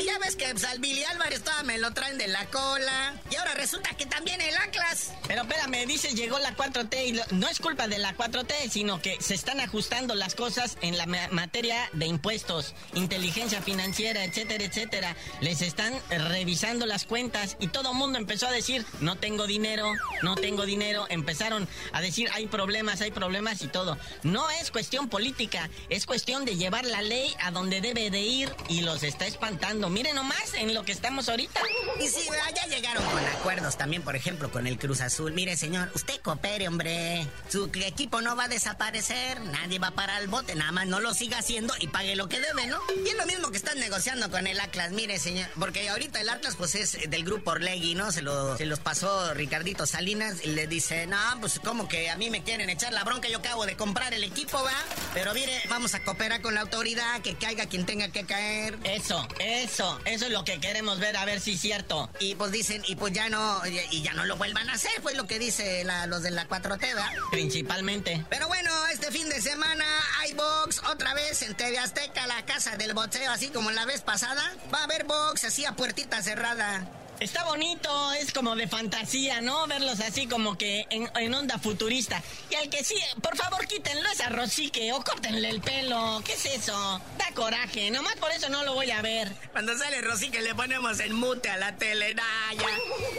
Y 0.00 0.04
ya 0.04 0.18
ves 0.18 0.34
que 0.34 0.46
pues, 0.52 0.64
al 0.64 0.80
Álvarez 1.10 1.42
todavía 1.42 1.64
me 1.64 1.78
lo 1.78 1.92
traen 1.92 2.16
de 2.16 2.26
la 2.28 2.46
cola. 2.46 3.14
Y 3.30 3.36
ahora 3.36 3.52
resulta 3.54 3.90
que 3.90 4.06
también 4.06 4.40
el 4.40 4.56
Atlas. 4.56 5.12
Pero 5.26 5.42
espérame, 5.42 5.86
dice 5.86 6.14
llegó 6.14 6.38
la 6.38 6.56
4T 6.56 7.06
y 7.06 7.34
no 7.34 7.48
es 7.48 7.60
culpa 7.60 7.86
de 7.86 7.98
la 7.98 8.16
4T, 8.16 8.70
sino 8.70 9.02
que 9.02 9.18
se 9.20 9.34
están 9.34 9.60
ajustando 9.60 10.14
las 10.14 10.34
cosas 10.34 10.78
en 10.80 10.96
la 10.96 11.04
materia 11.06 11.90
de 11.92 12.06
impuestos, 12.06 12.74
inteligencia 12.94 13.60
financiera, 13.60 14.24
etcétera, 14.24 14.64
etcétera. 14.64 15.16
Les 15.42 15.60
están 15.60 15.92
revisando 16.08 16.86
las 16.86 17.04
cuentas 17.04 17.56
y 17.60 17.68
todo 17.68 17.90
el 17.90 17.98
mundo 17.98 18.18
empezó 18.18 18.46
a 18.46 18.52
decir, 18.52 18.86
no 19.00 19.16
tengo 19.16 19.46
dinero, 19.46 19.92
no 20.22 20.34
tengo 20.34 20.64
dinero. 20.64 21.06
Empezaron 21.10 21.68
a 21.92 22.00
decir, 22.00 22.30
hay 22.32 22.46
problemas, 22.46 23.02
hay 23.02 23.10
problemas 23.10 23.60
y 23.60 23.68
todo. 23.68 23.98
No 24.22 24.48
es 24.50 24.70
cuestión 24.70 25.10
política, 25.10 25.68
es 25.90 26.06
cuestión 26.06 26.46
de 26.46 26.56
llevar 26.56 26.86
la 26.86 27.02
ley 27.02 27.34
a 27.40 27.50
donde 27.50 27.82
debe 27.82 28.10
de 28.10 28.20
ir 28.20 28.50
y 28.68 28.80
los 28.80 29.02
está 29.02 29.26
espantando. 29.26 29.89
Miren 29.90 30.14
nomás 30.14 30.54
en 30.54 30.72
lo 30.74 30.84
que 30.84 30.92
estamos 30.92 31.28
ahorita. 31.28 31.60
Y 32.00 32.08
sí, 32.08 32.20
ya 32.54 32.66
llegaron 32.66 33.04
con 33.04 33.24
acuerdos 33.26 33.76
también, 33.76 34.02
por 34.02 34.16
ejemplo, 34.16 34.50
con 34.50 34.66
el 34.66 34.78
Cruz 34.78 35.00
Azul. 35.00 35.32
Mire, 35.32 35.56
señor, 35.56 35.90
usted 35.94 36.20
coopere, 36.20 36.68
hombre. 36.68 37.26
Su 37.48 37.70
equipo 37.74 38.20
no 38.20 38.36
va 38.36 38.44
a 38.44 38.48
desaparecer, 38.48 39.40
nadie 39.40 39.78
va 39.78 39.88
a 39.88 39.94
parar 39.94 40.22
el 40.22 40.28
bote, 40.28 40.54
nada 40.54 40.72
más 40.72 40.86
no 40.86 41.00
lo 41.00 41.14
siga 41.14 41.38
haciendo 41.38 41.74
y 41.80 41.88
pague 41.88 42.16
lo 42.16 42.28
que 42.28 42.40
debe, 42.40 42.66
¿no? 42.66 42.80
Y 43.04 43.08
es 43.08 43.16
lo 43.16 43.26
mismo 43.26 43.50
que 43.50 43.56
están 43.56 43.78
negociando 43.78 44.30
con 44.30 44.46
el 44.46 44.60
Atlas, 44.60 44.92
mire, 44.92 45.18
señor. 45.18 45.48
Porque 45.58 45.88
ahorita 45.88 46.20
el 46.20 46.28
Atlas, 46.28 46.56
pues 46.56 46.74
es 46.74 47.10
del 47.10 47.24
grupo 47.24 47.52
Orlegui, 47.52 47.94
¿no? 47.94 48.12
Se, 48.12 48.22
lo, 48.22 48.56
se 48.56 48.66
los 48.66 48.80
pasó 48.80 49.34
Ricardito 49.34 49.86
Salinas 49.86 50.44
y 50.44 50.48
le 50.48 50.66
dice, 50.66 51.06
no, 51.06 51.18
pues 51.40 51.60
como 51.60 51.88
que 51.88 52.10
a 52.10 52.16
mí 52.16 52.30
me 52.30 52.42
quieren 52.42 52.70
echar 52.70 52.92
la 52.92 53.04
bronca, 53.04 53.28
yo 53.28 53.38
acabo 53.38 53.66
de 53.66 53.76
comprar 53.76 54.14
el 54.14 54.24
equipo, 54.24 54.62
¿va? 54.62 54.72
Pero 55.14 55.34
mire, 55.34 55.60
vamos 55.68 55.94
a 55.94 56.04
cooperar 56.04 56.40
con 56.42 56.54
la 56.54 56.60
autoridad, 56.60 57.20
que 57.22 57.34
caiga 57.34 57.66
quien 57.66 57.86
tenga 57.86 58.08
que 58.08 58.24
caer. 58.24 58.78
Eso, 58.84 59.26
eso, 59.38 59.69
eso 60.04 60.26
es 60.26 60.30
lo 60.30 60.44
que 60.44 60.60
queremos 60.60 60.98
ver, 60.98 61.16
a 61.16 61.24
ver 61.24 61.40
si 61.40 61.52
es 61.52 61.60
cierto. 61.60 62.10
Y 62.18 62.34
pues 62.34 62.52
dicen, 62.52 62.82
y 62.86 62.96
pues 62.96 63.12
ya 63.12 63.28
no, 63.28 63.60
y 63.66 64.02
ya 64.02 64.12
no 64.14 64.24
lo 64.24 64.36
vuelvan 64.36 64.68
a 64.68 64.74
hacer, 64.74 64.90
fue 65.02 65.14
lo 65.14 65.26
que 65.26 65.38
dice 65.38 65.84
los 66.08 66.22
de 66.22 66.30
la 66.30 66.48
4T, 66.48 66.96
¿va? 66.96 67.10
Principalmente. 67.30 68.24
Pero 68.28 68.48
bueno, 68.48 68.70
este 68.92 69.10
fin 69.10 69.28
de 69.28 69.40
semana 69.40 69.84
hay 70.20 70.34
box 70.34 70.82
otra 70.90 71.14
vez 71.14 71.42
en 71.42 71.54
TV 71.54 71.78
Azteca, 71.78 72.26
la 72.26 72.44
casa 72.44 72.76
del 72.76 72.94
boxeo, 72.94 73.30
así 73.30 73.48
como 73.48 73.70
la 73.70 73.86
vez 73.86 74.02
pasada. 74.02 74.42
Va 74.72 74.80
a 74.80 74.84
haber 74.84 75.04
box 75.04 75.44
así 75.44 75.64
a 75.64 75.72
puertita 75.72 76.22
cerrada. 76.22 76.86
Está 77.20 77.44
bonito, 77.44 78.12
es 78.14 78.32
como 78.32 78.56
de 78.56 78.66
fantasía, 78.66 79.42
¿no? 79.42 79.66
Verlos 79.66 80.00
así 80.00 80.26
como 80.26 80.56
que 80.56 80.86
en, 80.88 81.34
onda 81.34 81.58
futurista. 81.58 82.22
Y 82.48 82.54
al 82.54 82.70
que 82.70 82.82
sí, 82.82 82.96
por 83.20 83.36
favor 83.36 83.66
quítenlo 83.66 84.08
esa 84.10 84.30
rosique 84.30 84.90
o 84.94 85.04
córtenle 85.04 85.50
el 85.50 85.60
pelo. 85.60 86.22
¿Qué 86.24 86.32
es 86.32 86.46
eso? 86.46 86.72
Da 87.18 87.26
coraje, 87.34 87.90
nomás 87.90 88.16
por 88.16 88.30
eso 88.30 88.48
no 88.48 88.64
lo 88.64 88.72
voy 88.72 88.90
a 88.90 89.02
ver. 89.02 89.30
Cuando 89.52 89.76
sale 89.76 90.00
rosique 90.00 90.40
le 90.40 90.54
ponemos 90.54 90.98
el 91.00 91.12
mute 91.12 91.50
a 91.50 91.58
la 91.58 91.76
tele, 91.76 92.14
Naya. 92.14 92.68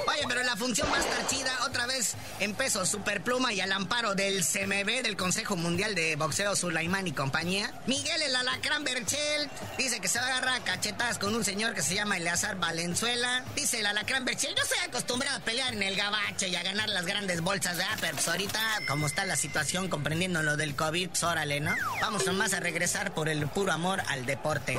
Oye, 0.08 0.24
pero 0.28 0.42
la 0.42 0.56
función 0.56 0.90
más 0.90 1.06
chida, 1.28 1.56
otra 1.68 1.86
vez 1.86 2.16
en 2.40 2.56
peso 2.56 2.88
superpluma 2.88 3.54
y 3.54 3.62
al 3.62 3.72
amparo 3.72 4.16
del 4.16 4.44
CMB, 4.44 5.04
del 5.04 5.16
Consejo 5.16 5.56
Mundial 5.56 5.94
de 5.94 6.16
Boxeo 6.16 6.56
Sulaimán 6.56 7.06
y 7.06 7.12
compañía. 7.12 7.72
Miguel 7.86 8.24
el 8.24 8.36
Alacrán 8.36 8.84
Berchel 8.84 9.48
dice 9.78 10.00
que 10.00 10.08
se 10.08 10.18
va 10.18 10.26
a 10.26 10.30
agarrar 10.30 10.62
a 10.62 10.64
cachetadas 10.64 11.20
con 11.20 11.36
un 11.36 11.46
señor 11.46 11.76
que 11.76 11.84
se 11.84 11.94
llama 11.94 12.18
Eleazar 12.18 12.56
Valenzuela. 12.56 13.46
Dice 13.56 13.84
la 13.84 13.91
la 13.94 14.04
Berchel. 14.04 14.56
Yo 14.56 14.64
estoy 14.64 14.80
acostumbrado 14.88 15.38
a 15.38 15.40
pelear 15.42 15.74
en 15.74 15.84
el 15.84 15.96
gabacho 15.96 16.46
y 16.46 16.56
a 16.56 16.64
ganar 16.64 16.90
las 16.90 17.06
grandes 17.06 17.42
bolsas, 17.42 17.78
de 17.78 17.84
Pero 18.00 18.14
pues 18.14 18.28
ahorita, 18.28 18.60
como 18.88 19.08
está 19.08 19.26
la 19.26 19.36
situación, 19.36 19.90
comprendiendo 19.90 20.44
lo 20.44 20.58
del 20.58 20.76
COVID, 20.76 21.10
pues 21.10 21.24
órale, 21.24 21.60
¿no? 21.60 21.76
Vamos 22.00 22.26
nomás 22.26 22.54
a 22.54 22.60
regresar 22.60 23.14
por 23.14 23.30
el 23.30 23.48
puro 23.48 23.72
amor 23.72 24.02
al 24.08 24.26
deporte. 24.26 24.78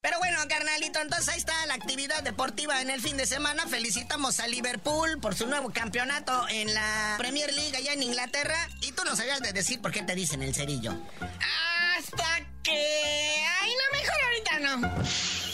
Pero 0.00 0.18
bueno, 0.18 0.38
carnalito, 0.48 1.00
entonces 1.00 1.28
ahí 1.28 1.38
está 1.38 1.66
la 1.66 1.74
actividad 1.74 2.22
deportiva 2.22 2.80
en 2.80 2.90
el 2.90 3.00
fin 3.00 3.16
de 3.16 3.26
semana. 3.26 3.66
Felicitamos 3.66 4.38
a 4.40 4.46
Liverpool 4.46 5.18
por 5.20 5.34
su 5.34 5.46
nuevo 5.46 5.70
campeonato 5.72 6.46
en 6.48 6.72
la 6.74 7.16
Premier 7.18 7.52
League 7.52 7.76
allá 7.76 7.92
en 7.92 8.02
Inglaterra. 8.02 8.68
Y 8.82 8.92
tú 8.92 9.02
no 9.04 9.16
sabías 9.16 9.40
de 9.40 9.52
decir 9.52 9.80
por 9.80 9.92
qué 9.92 10.02
te 10.02 10.14
dicen 10.14 10.42
el 10.42 10.54
cerillo. 10.54 10.94
Hasta 11.98 12.40
que... 12.62 13.44
Ay, 13.60 13.72
no, 13.72 13.98
mejor 13.98 14.16
ahorita 14.22 14.58
no. 14.60 15.46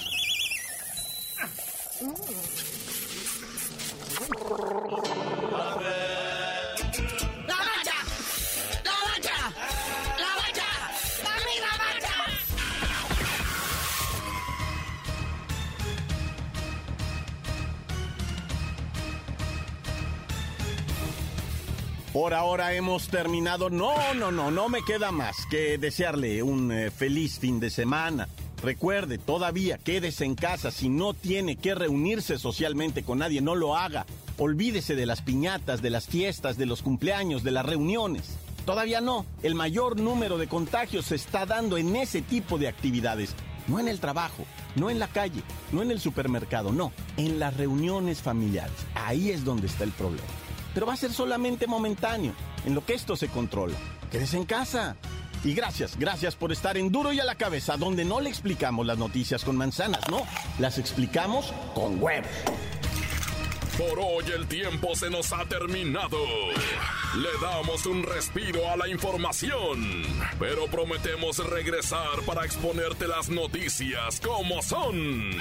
Por 22.23 22.35
ahora 22.35 22.73
hemos 22.73 23.09
terminado. 23.09 23.69
No, 23.69 24.15
no, 24.15 24.31
no, 24.31 24.53
no 24.53 24.69
me 24.69 24.85
queda 24.85 25.11
más 25.11 25.45
que 25.51 25.77
desearle 25.77 26.45
un 26.45 26.71
eh, 26.71 26.93
feliz 26.93 27.41
fin 27.41 27.59
de 27.59 27.69
semana. 27.69 28.29
Recuerde, 28.63 29.19
todavía 29.19 29.77
quédese 29.77 30.25
en 30.25 30.37
casa. 30.37 30.71
Si 30.71 30.89
no 30.89 31.15
tiene 31.15 31.57
que 31.57 31.75
reunirse 31.75 32.39
socialmente 32.39 33.03
con 33.03 33.19
nadie, 33.19 33.41
no 33.41 33.57
lo 33.57 33.77
haga. 33.77 34.07
Olvídese 34.39 34.95
de 34.95 35.05
las 35.05 35.21
piñatas, 35.21 35.83
de 35.83 35.91
las 35.91 36.07
fiestas, 36.07 36.57
de 36.57 36.67
los 36.67 36.83
cumpleaños, 36.83 37.43
de 37.43 37.51
las 37.51 37.67
reuniones. 37.67 38.39
Todavía 38.65 39.01
no. 39.01 39.27
El 39.43 39.57
mayor 39.57 39.99
número 39.99 40.39
de 40.39 40.47
contagios 40.47 41.07
se 41.07 41.17
está 41.17 41.45
dando 41.45 41.77
en 41.77 41.97
ese 41.97 42.23
tipo 42.23 42.57
de 42.57 42.69
actividades. 42.69 43.35
No 43.67 43.81
en 43.81 43.89
el 43.89 43.99
trabajo, 43.99 44.45
no 44.77 44.91
en 44.91 45.01
la 45.01 45.09
calle, 45.09 45.43
no 45.73 45.83
en 45.83 45.91
el 45.91 45.99
supermercado, 45.99 46.71
no. 46.71 46.93
En 47.17 47.41
las 47.41 47.57
reuniones 47.57 48.23
familiares. 48.23 48.77
Ahí 48.95 49.31
es 49.31 49.45
donde 49.45 49.67
está 49.67 49.83
el 49.83 49.91
problema 49.91 50.42
pero 50.75 50.87
va 50.87 50.95
a 50.95 50.97
ser 50.97 51.13
solamente 51.13 51.67
momentáneo, 51.67 52.33
en 52.65 52.75
lo 52.75 52.85
que 52.85 52.95
esto 52.95 53.17
se 53.17 53.29
controla. 53.29 53.77
Quédese 54.11 54.37
en 54.37 54.45
casa. 54.45 54.97
Y 55.45 55.55
gracias, 55.55 55.99
gracias 55.99 56.37
por 56.37 56.53
estar 56.53 56.77
en 56.77 56.93
Duro 56.93 57.13
y 57.13 57.19
a 57.19 57.25
la 57.25 57.35
cabeza, 57.35 57.77
donde 57.77 58.05
no 58.05 58.21
le 58.21 58.31
explicamos 58.31 58.87
las 58.87 58.97
noticias 58.97 59.45
con 59.45 59.57
manzanas, 59.57 60.03
no, 60.09 60.23
las 60.61 60.79
explicamos 60.79 61.53
con 61.75 62.01
huevos. 62.01 62.31
Por 63.77 63.99
hoy 63.99 64.25
el 64.37 64.47
tiempo 64.47 64.95
se 64.95 65.09
nos 65.09 65.33
ha 65.33 65.45
terminado. 65.47 66.19
Le 67.17 67.29
damos 67.41 67.87
un 67.87 68.03
respiro 68.03 68.71
a 68.71 68.77
la 68.77 68.87
información, 68.89 70.03
pero 70.39 70.67
prometemos 70.67 71.39
regresar 71.39 72.21
para 72.27 72.45
exponerte 72.45 73.09
las 73.09 73.31
noticias 73.31 74.21
como 74.21 74.63
son. 74.63 75.41